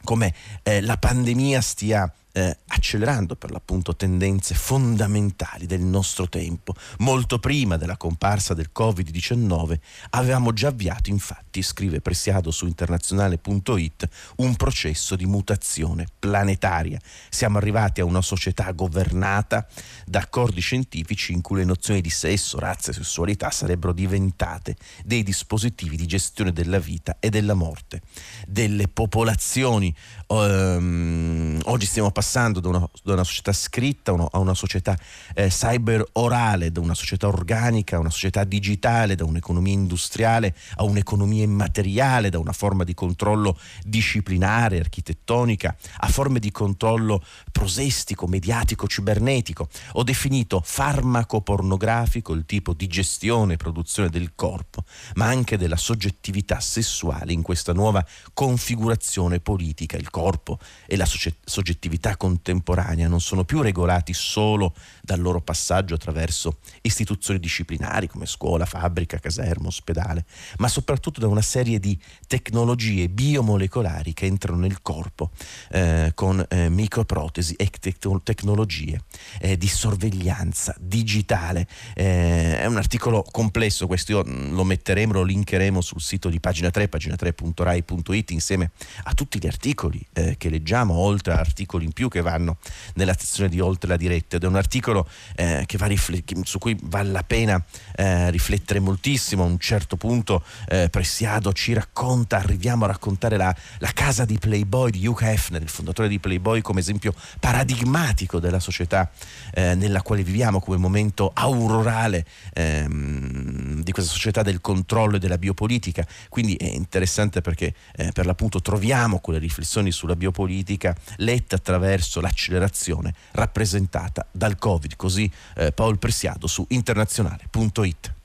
come 0.04 0.34
eh, 0.62 0.80
la 0.80 0.96
pandemia 0.96 1.60
stia 1.60 2.12
eh, 2.36 2.58
accelerando 2.66 3.34
per 3.34 3.50
l'appunto 3.50 3.96
tendenze 3.96 4.54
fondamentali 4.54 5.64
del 5.64 5.80
nostro 5.80 6.28
tempo. 6.28 6.74
Molto 6.98 7.38
prima 7.38 7.78
della 7.78 7.96
comparsa 7.96 8.52
del 8.52 8.70
Covid-19 8.78 9.78
avevamo 10.10 10.52
già 10.52 10.68
avviato, 10.68 11.08
infatti, 11.08 11.62
scrive 11.62 12.02
Presiado 12.02 12.50
su 12.50 12.66
internazionale.it, 12.66 14.08
un 14.36 14.54
processo 14.54 15.16
di 15.16 15.24
mutazione 15.24 16.08
planetaria. 16.18 17.00
Siamo 17.30 17.56
arrivati 17.56 18.02
a 18.02 18.04
una 18.04 18.20
società 18.20 18.70
governata 18.72 19.66
da 20.04 20.18
accordi 20.18 20.60
scientifici 20.60 21.32
in 21.32 21.40
cui 21.40 21.56
le 21.56 21.64
nozioni 21.64 22.02
di 22.02 22.10
sesso, 22.10 22.58
razza 22.58 22.90
e 22.90 22.94
sessualità 22.94 23.50
sarebbero 23.50 23.94
diventate 23.94 24.76
dei 25.02 25.22
dispositivi 25.22 25.96
di 25.96 26.06
gestione 26.06 26.52
della 26.52 26.78
vita 26.78 27.16
e 27.18 27.30
della 27.30 27.54
morte 27.54 28.02
delle 28.46 28.88
popolazioni. 28.88 29.94
Um, 30.26 31.58
oggi 31.64 31.86
stiamo 31.86 32.10
passando 32.10 32.24
passando 32.26 32.58
da 32.58 32.68
una, 32.70 32.90
da 33.04 33.12
una 33.12 33.22
società 33.22 33.52
scritta 33.52 34.10
a 34.10 34.38
una 34.38 34.54
società 34.54 34.98
eh, 35.32 35.46
cyber 35.46 36.04
orale, 36.14 36.72
da 36.72 36.80
una 36.80 36.94
società 36.94 37.28
organica 37.28 37.96
a 37.96 38.00
una 38.00 38.10
società 38.10 38.42
digitale, 38.42 39.14
da 39.14 39.24
un'economia 39.24 39.72
industriale 39.72 40.56
a 40.74 40.82
un'economia 40.82 41.44
immateriale, 41.44 42.28
da 42.28 42.40
una 42.40 42.52
forma 42.52 42.82
di 42.82 42.94
controllo 42.94 43.56
disciplinare, 43.84 44.80
architettonica, 44.80 45.76
a 45.98 46.08
forme 46.08 46.40
di 46.40 46.50
controllo 46.50 47.22
prosestico, 47.52 48.26
mediatico, 48.26 48.88
cibernetico. 48.88 49.68
Ho 49.92 50.02
definito 50.02 50.60
farmaco 50.64 51.42
pornografico 51.42 52.32
il 52.32 52.44
tipo 52.44 52.72
di 52.72 52.88
gestione 52.88 53.52
e 53.52 53.56
produzione 53.56 54.08
del 54.08 54.32
corpo, 54.34 54.82
ma 55.14 55.26
anche 55.26 55.56
della 55.56 55.76
soggettività 55.76 56.58
sessuale 56.58 57.32
in 57.32 57.42
questa 57.42 57.72
nuova 57.72 58.04
configurazione 58.34 59.38
politica. 59.38 59.96
Il 59.96 60.10
corpo 60.10 60.58
e 60.88 60.96
la 60.96 61.06
soggettività 61.06 62.15
contemporanea 62.16 63.08
non 63.08 63.20
sono 63.20 63.44
più 63.44 63.60
regolati 63.62 64.12
solo 64.12 64.74
dal 65.06 65.20
loro 65.20 65.40
passaggio 65.40 65.94
attraverso 65.94 66.58
istituzioni 66.82 67.38
disciplinari 67.38 68.08
come 68.08 68.26
scuola, 68.26 68.66
fabbrica, 68.66 69.18
caserma, 69.18 69.68
ospedale, 69.68 70.26
ma 70.58 70.66
soprattutto 70.68 71.20
da 71.20 71.28
una 71.28 71.42
serie 71.42 71.78
di 71.78 71.98
tecnologie 72.26 73.08
biomolecolari 73.08 74.12
che 74.12 74.26
entrano 74.26 74.58
nel 74.58 74.82
corpo 74.82 75.30
eh, 75.70 76.10
con 76.14 76.44
eh, 76.48 76.68
microprotesi 76.68 77.54
e 77.54 77.70
te- 77.70 77.94
tecnologie 78.24 79.00
eh, 79.40 79.56
di 79.56 79.68
sorveglianza 79.68 80.74
digitale. 80.78 81.68
Eh, 81.94 82.58
è 82.58 82.66
un 82.66 82.76
articolo 82.76 83.24
complesso, 83.30 83.86
questo 83.86 84.10
io 84.10 84.24
mm, 84.26 84.54
lo 84.54 84.64
metteremo, 84.64 85.12
lo 85.12 85.22
linkeremo 85.22 85.80
sul 85.80 86.00
sito 86.00 86.28
di 86.28 86.40
pagina 86.40 86.70
3, 86.70 86.88
pagina3.rai.it 86.88 88.30
insieme 88.32 88.72
a 89.04 89.14
tutti 89.14 89.38
gli 89.38 89.46
articoli 89.46 90.04
eh, 90.14 90.36
che 90.36 90.48
leggiamo, 90.48 90.94
oltre 90.94 91.34
a 91.34 91.38
articoli 91.38 91.84
in 91.84 91.92
più 91.92 92.08
che 92.08 92.22
vanno 92.22 92.56
nella 92.94 93.14
sezione 93.16 93.48
di 93.48 93.60
oltre 93.60 93.88
la 93.88 93.96
diretta 93.96 94.36
ed 94.36 94.42
è 94.42 94.46
un 94.46 94.56
articolo 94.56 94.95
eh, 95.34 95.66
rifle- 95.66 96.22
su 96.44 96.58
cui 96.58 96.76
vale 96.82 97.10
la 97.10 97.22
pena 97.22 97.62
eh, 97.96 98.30
riflettere 98.30 98.80
moltissimo. 98.80 99.42
A 99.42 99.46
un 99.46 99.58
certo 99.58 99.96
punto 99.96 100.42
eh, 100.68 100.88
Presiado 100.88 101.52
ci 101.52 101.72
racconta, 101.72 102.36
arriviamo 102.36 102.84
a 102.84 102.88
raccontare 102.88 103.36
la, 103.36 103.54
la 103.78 103.90
casa 103.92 104.24
di 104.24 104.38
Playboy 104.38 104.90
di 104.90 105.06
Hugh 105.06 105.20
Hefner, 105.20 105.60
il 105.62 105.68
fondatore 105.68 106.08
di 106.08 106.18
Playboy, 106.18 106.60
come 106.60 106.80
esempio 106.80 107.14
paradigmatico 107.40 108.38
della 108.38 108.60
società 108.60 109.10
eh, 109.52 109.74
nella 109.74 110.02
quale 110.02 110.22
viviamo, 110.22 110.60
come 110.60 110.76
momento 110.76 111.30
aurorale 111.34 112.24
ehm, 112.54 113.82
di 113.82 113.92
questa 113.92 114.12
società 114.12 114.42
del 114.42 114.60
controllo 114.60 115.16
e 115.16 115.18
della 115.18 115.38
biopolitica. 115.38 116.06
Quindi 116.28 116.54
è 116.54 116.66
interessante 116.66 117.40
perché 117.40 117.74
eh, 117.96 118.12
per 118.12 118.26
l'appunto 118.26 118.60
troviamo 118.60 119.18
quelle 119.18 119.38
riflessioni 119.38 119.90
sulla 119.90 120.16
biopolitica 120.16 120.94
lette 121.16 121.54
attraverso 121.54 122.20
l'accelerazione 122.20 123.14
rappresentata 123.32 124.26
dal 124.30 124.56
Covid. 124.56 124.85
Così 124.94 125.30
eh, 125.56 125.72
Paul 125.72 125.98
Presiado 125.98 126.46
su 126.46 126.64
internazionale.it. 126.68 128.15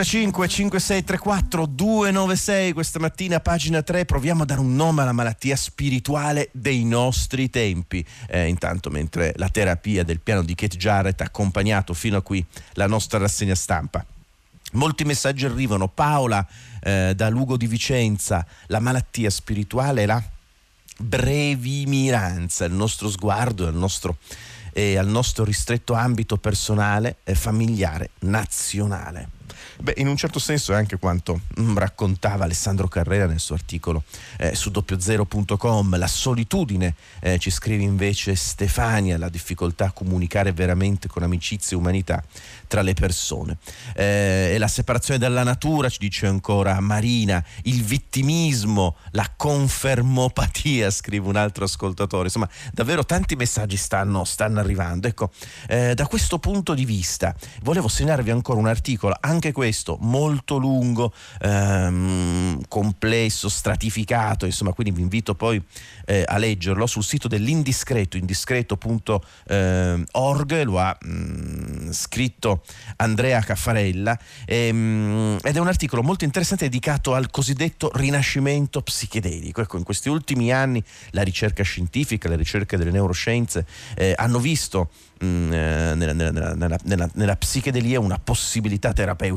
335 0.00 0.48
5634 0.48 1.66
296 1.66 2.72
questa 2.72 2.98
mattina 2.98 3.38
pagina 3.38 3.82
3 3.82 4.06
proviamo 4.06 4.44
a 4.44 4.46
dare 4.46 4.60
un 4.60 4.74
nome 4.74 5.02
alla 5.02 5.12
malattia 5.12 5.56
spirituale 5.56 6.48
dei 6.52 6.84
nostri 6.84 7.50
tempi 7.50 8.02
eh, 8.28 8.46
intanto 8.46 8.88
mentre 8.88 9.34
la 9.36 9.50
terapia 9.50 10.02
del 10.02 10.20
piano 10.20 10.42
di 10.42 10.54
Kate 10.54 10.78
Jarrett 10.78 11.20
ha 11.20 11.24
accompagnato 11.24 11.92
fino 11.92 12.16
a 12.16 12.22
qui 12.22 12.42
la 12.74 12.86
nostra 12.86 13.18
rassegna 13.18 13.54
stampa 13.54 14.02
Molti 14.72 15.02
messaggi 15.02 15.46
arrivano. 15.46 15.88
Paola 15.88 16.46
eh, 16.80 17.12
da 17.16 17.28
Lugo 17.28 17.56
di 17.56 17.66
Vicenza, 17.66 18.46
la 18.66 18.78
malattia 18.78 19.28
spirituale 19.28 20.04
è 20.04 20.06
la 20.06 20.22
brevimiranza, 20.96 22.66
il 22.66 22.72
nostro 22.72 23.10
sguardo, 23.10 23.66
il 23.66 23.74
nostro 23.74 24.18
e 24.72 24.96
al 24.96 25.08
nostro 25.08 25.42
ristretto 25.42 25.94
ambito 25.94 26.36
personale, 26.36 27.16
familiare, 27.24 28.10
nazionale. 28.20 29.39
Beh, 29.80 29.94
in 29.98 30.08
un 30.08 30.16
certo 30.16 30.38
senso 30.38 30.72
è 30.72 30.76
anche 30.76 30.98
quanto 30.98 31.40
mm, 31.58 31.76
raccontava 31.76 32.44
Alessandro 32.44 32.88
Carrera 32.88 33.26
nel 33.26 33.40
suo 33.40 33.54
articolo 33.54 34.04
eh, 34.38 34.54
su 34.54 34.70
doppiozero.com. 34.70 35.96
La 35.96 36.06
solitudine, 36.06 36.94
eh, 37.20 37.38
ci 37.38 37.50
scrive 37.50 37.82
invece 37.82 38.34
Stefania, 38.34 39.18
la 39.18 39.28
difficoltà 39.28 39.86
a 39.86 39.92
comunicare 39.92 40.52
veramente 40.52 41.08
con 41.08 41.22
amicizia 41.22 41.76
e 41.76 41.80
umanità 41.80 42.22
tra 42.66 42.82
le 42.82 42.94
persone. 42.94 43.58
Eh, 43.94 44.52
e 44.54 44.58
la 44.58 44.68
separazione 44.68 45.18
dalla 45.18 45.42
natura, 45.42 45.88
ci 45.88 45.98
dice 45.98 46.26
ancora 46.26 46.78
Marina, 46.80 47.44
il 47.62 47.82
vittimismo, 47.82 48.96
la 49.12 49.28
confermopatia, 49.36 50.90
scrive 50.90 51.28
un 51.28 51.36
altro 51.36 51.64
ascoltatore. 51.64 52.24
Insomma, 52.24 52.48
davvero 52.72 53.04
tanti 53.04 53.36
messaggi 53.36 53.76
stanno, 53.76 54.24
stanno 54.24 54.60
arrivando. 54.60 55.08
Ecco, 55.08 55.30
eh, 55.68 55.94
da 55.94 56.06
questo 56.06 56.38
punto 56.38 56.74
di 56.74 56.84
vista, 56.84 57.34
volevo 57.62 57.88
segnalarvi 57.88 58.30
ancora 58.30 58.58
un 58.58 58.68
articolo, 58.68 59.16
anche 59.20 59.49
questo 59.52 59.96
molto 60.00 60.56
lungo, 60.56 61.12
ehm, 61.40 62.62
complesso, 62.68 63.48
stratificato, 63.48 64.46
insomma, 64.46 64.72
quindi 64.72 64.92
vi 64.92 65.02
invito 65.02 65.34
poi 65.34 65.60
eh, 66.06 66.24
a 66.26 66.38
leggerlo 66.38 66.86
sul 66.86 67.04
sito 67.04 67.28
dell'indiscreto, 67.28 68.16
indiscreto.org, 68.16 70.62
lo 70.62 70.78
ha 70.78 70.96
mh, 71.00 71.10
mm, 71.10 71.90
scritto 71.90 72.62
Andrea 72.96 73.40
Caffarella 73.40 74.18
ehm, 74.46 75.38
ed 75.42 75.56
è 75.56 75.58
un 75.58 75.68
articolo 75.68 76.02
molto 76.02 76.24
interessante 76.24 76.64
dedicato 76.64 77.14
al 77.14 77.30
cosiddetto 77.30 77.90
rinascimento 77.94 78.82
psichedelico. 78.82 79.60
Ecco, 79.60 79.76
in 79.76 79.84
questi 79.84 80.08
ultimi 80.08 80.52
anni 80.52 80.82
la 81.10 81.22
ricerca 81.22 81.62
scientifica, 81.62 82.28
la 82.28 82.36
ricerca 82.36 82.76
delle 82.76 82.90
neuroscienze 82.90 83.66
eh, 83.96 84.14
hanno 84.16 84.38
visto 84.38 84.90
Mm, 85.22 85.52
eh, 85.52 85.94
nella, 85.96 86.12
nella, 86.14 86.78
nella, 86.82 87.10
nella, 87.12 87.36
psichedelia 87.36 88.00
una 88.00 88.18
possibilità 88.18 88.94
terapeutica 88.94 89.29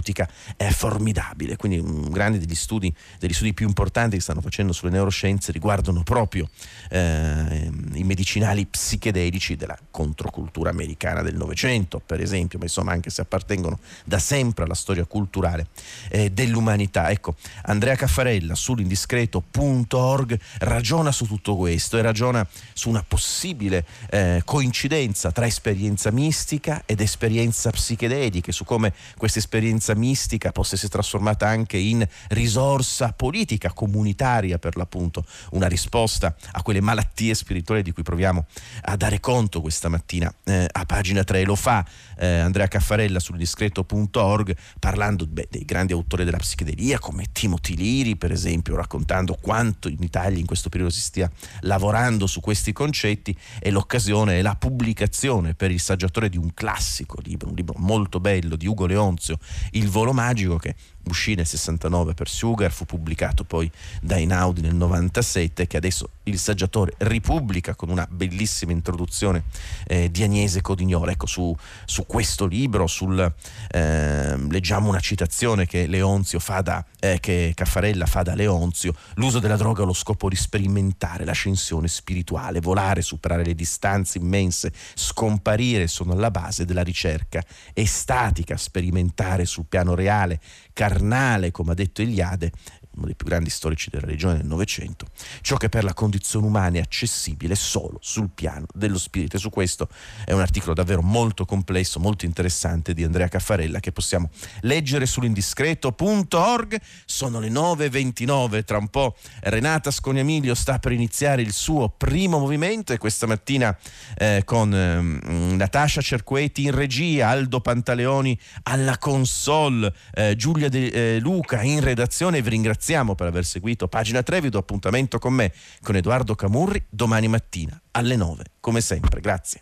è 0.55 0.69
formidabile. 0.69 1.55
Quindi 1.55 1.79
um, 1.79 2.09
grandi 2.09 2.39
degli 2.39 2.55
studi, 2.55 2.93
degli 3.19 3.33
studi 3.33 3.53
più 3.53 3.67
importanti 3.67 4.15
che 4.15 4.21
stanno 4.21 4.41
facendo 4.41 4.73
sulle 4.73 4.91
neuroscienze 4.91 5.51
riguardano 5.51 6.03
proprio 6.03 6.49
eh, 6.89 7.71
i 7.93 8.03
medicinali 8.03 8.65
psichedelici 8.65 9.55
della 9.55 9.77
controcultura 9.91 10.69
americana 10.69 11.21
del 11.21 11.35
Novecento, 11.35 12.01
per 12.03 12.21
esempio, 12.21 12.57
ma 12.57 12.65
insomma 12.65 12.91
anche 12.91 13.09
se 13.09 13.21
appartengono 13.21 13.79
da 14.05 14.19
sempre 14.19 14.63
alla 14.63 14.75
storia 14.75 15.05
culturale 15.05 15.67
eh, 16.09 16.31
dell'umanità. 16.31 17.09
Ecco, 17.09 17.35
Andrea 17.63 17.95
Caffarella 17.95 18.55
sull'indiscreto.org 18.55 20.39
ragiona 20.59 21.11
su 21.11 21.25
tutto 21.25 21.55
questo 21.55 21.97
e 21.97 22.01
ragiona 22.01 22.45
su 22.73 22.89
una 22.89 23.03
possibile 23.03 23.85
eh, 24.09 24.41
coincidenza 24.45 25.31
tra 25.31 25.45
esperienze 25.45 25.71
esperienza 25.73 26.11
mistica 26.11 26.83
ed 26.85 27.01
esperienza 27.01 27.69
psichedelica, 27.71 28.51
su 28.51 28.63
come 28.63 28.93
questa 29.17 29.39
esperienza 29.83 29.95
mistica 29.95 30.51
possa 30.51 30.75
essere 30.75 30.89
trasformata 30.89 31.47
anche 31.47 31.77
in 31.77 32.05
risorsa 32.29 33.11
politica, 33.11 33.73
comunitaria 33.73 34.57
per 34.57 34.77
l'appunto, 34.77 35.25
una 35.51 35.67
risposta 35.67 36.35
a 36.51 36.61
quelle 36.61 36.79
malattie 36.79 37.33
spirituali 37.33 37.81
di 37.81 37.91
cui 37.91 38.03
proviamo 38.03 38.45
a 38.83 38.95
dare 38.95 39.19
conto 39.19 39.59
questa 39.59 39.89
mattina 39.89 40.33
eh, 40.45 40.67
a 40.71 40.85
pagina 40.85 41.23
3. 41.23 41.43
Lo 41.43 41.55
fa 41.55 41.85
eh, 42.17 42.39
Andrea 42.39 42.67
Caffarella 42.67 43.19
sul 43.19 43.37
discreto.org 43.37 44.55
parlando 44.79 45.25
beh, 45.27 45.47
dei 45.49 45.65
grandi 45.65 45.91
autori 45.91 46.23
della 46.23 46.37
psichedelia 46.37 46.99
come 46.99 47.25
Timothy 47.31 47.75
Liri 47.75 48.15
per 48.15 48.31
esempio, 48.31 48.75
raccontando 48.75 49.37
quanto 49.39 49.89
in 49.89 50.01
Italia 50.01 50.39
in 50.39 50.45
questo 50.45 50.69
periodo 50.69 50.91
si 50.91 51.01
stia 51.01 51.29
lavorando 51.61 52.27
su 52.27 52.39
questi 52.39 52.71
concetti 52.71 53.35
e 53.59 53.71
l'occasione 53.71 54.39
è 54.39 54.41
la 54.41 54.55
pubblicazione 54.55 55.53
per 55.53 55.71
il 55.71 55.79
saggiatore 55.79 56.29
di 56.29 56.37
un 56.37 56.53
classico 56.53 57.19
libro, 57.21 57.49
un 57.49 57.55
libro 57.55 57.75
molto 57.79 58.19
bello 58.19 58.55
di 58.55 58.67
Ugo 58.67 58.85
Leonzio, 58.85 59.37
Il 59.75 59.89
volo 59.89 60.13
magico, 60.13 60.57
che 60.57 60.75
uscì 61.05 61.35
nel 61.35 61.45
69 61.45 62.13
per 62.13 62.29
Sugar, 62.29 62.71
fu 62.71 62.85
pubblicato 62.85 63.43
poi 63.43 63.69
da 64.01 64.17
Inaudi 64.17 64.61
nel 64.61 64.75
97, 64.75 65.67
che 65.67 65.77
adesso 65.77 66.09
il 66.23 66.39
saggiatore 66.39 66.93
ripubblica 66.99 67.75
con 67.75 67.89
una 67.89 68.07
bellissima 68.09 68.71
introduzione 68.71 69.43
eh, 69.87 70.09
di 70.09 70.23
Agnese 70.23 70.61
Codignola. 70.61 71.11
Ecco, 71.11 71.25
su, 71.25 71.55
su 71.85 72.05
questo 72.05 72.45
libro, 72.45 72.87
sul, 72.87 73.33
eh, 73.69 74.37
leggiamo 74.49 74.89
una 74.89 74.99
citazione 74.99 75.65
che 75.65 75.87
Leonzio 75.87 76.39
fa 76.39 76.61
da, 76.61 76.83
eh, 76.99 77.19
che 77.19 77.51
Caffarella 77.53 78.05
fa 78.05 78.23
da 78.23 78.35
Leonzio, 78.35 78.93
l'uso 79.15 79.39
della 79.39 79.57
droga 79.57 79.83
allo 79.83 79.93
scopo 79.93 80.29
di 80.29 80.35
sperimentare 80.35 81.25
l'ascensione 81.25 81.87
spirituale, 81.87 82.61
volare, 82.61 83.01
superare 83.01 83.43
le 83.43 83.55
distanze 83.55 84.17
immense, 84.17 84.71
scomparire 84.93 85.87
sono 85.87 86.13
alla 86.13 86.31
base 86.31 86.65
della 86.65 86.83
ricerca 86.83 87.43
estatica, 87.73 88.55
sperimentare 88.57 89.45
sul 89.45 89.65
piano 89.67 89.95
reale, 89.95 90.39
carnale, 90.73 91.51
come 91.51 91.71
ha 91.71 91.75
detto 91.75 92.01
Eliade, 92.01 92.51
uno 92.95 93.05
dei 93.05 93.15
più 93.15 93.25
grandi 93.25 93.49
storici 93.49 93.89
della 93.89 94.05
religione 94.05 94.37
del 94.37 94.45
Novecento, 94.45 95.07
ciò 95.41 95.57
che 95.57 95.69
per 95.69 95.83
la 95.83 95.93
condizione 95.93 96.45
umana 96.45 96.77
è 96.77 96.81
accessibile 96.81 97.55
solo 97.55 97.97
sul 98.01 98.29
piano 98.33 98.65
dello 98.73 98.97
spirito. 98.97 99.37
E 99.37 99.39
su 99.39 99.49
questo 99.49 99.87
è 100.25 100.31
un 100.31 100.41
articolo 100.41 100.73
davvero 100.73 101.01
molto 101.01 101.45
complesso, 101.45 101.99
molto 101.99 102.25
interessante 102.25 102.93
di 102.93 103.03
Andrea 103.03 103.27
Caffarella 103.27 103.79
che 103.79 103.91
possiamo 103.91 104.29
leggere 104.61 105.05
sull'indiscreto.org. 105.05 106.79
Sono 107.05 107.39
le 107.39 107.49
9.29, 107.49 108.63
tra 108.63 108.77
un 108.77 108.87
po' 108.87 109.15
Renata 109.41 109.91
Sconiamilio 109.91 110.55
sta 110.55 110.79
per 110.79 110.91
iniziare 110.91 111.41
il 111.41 111.53
suo 111.53 111.89
primo 111.89 112.39
movimento 112.39 112.93
e 112.93 112.97
questa 112.97 113.25
mattina 113.25 113.75
eh, 114.15 114.43
con 114.45 114.73
eh, 114.73 115.55
Natascia 115.55 116.01
Cerqueti 116.01 116.63
in 116.63 116.71
regia, 116.71 117.29
Aldo 117.29 117.61
Pantaleoni 117.61 118.37
alla 118.63 118.97
console, 118.97 119.93
eh, 120.13 120.35
Giulia 120.35 120.69
De 120.69 121.15
eh, 121.15 121.19
Luca 121.19 121.61
in 121.61 121.81
redazione. 121.81 122.41
Vi 122.41 122.49
ringraziamo 122.83 123.15
per 123.15 123.27
aver 123.27 123.45
seguito 123.45 123.87
pagina 123.87 124.21
3. 124.21 124.41
Vi 124.41 124.49
do 124.49 124.57
appuntamento 124.57 125.17
con 125.17 125.33
me, 125.33 125.53
con 125.81 125.95
Edoardo 125.95 126.35
Camurri, 126.35 126.83
domani 126.89 127.29
mattina 127.29 127.81
alle 127.91 128.17
9, 128.17 128.43
come 128.59 128.81
sempre. 128.81 129.21
Grazie. 129.21 129.61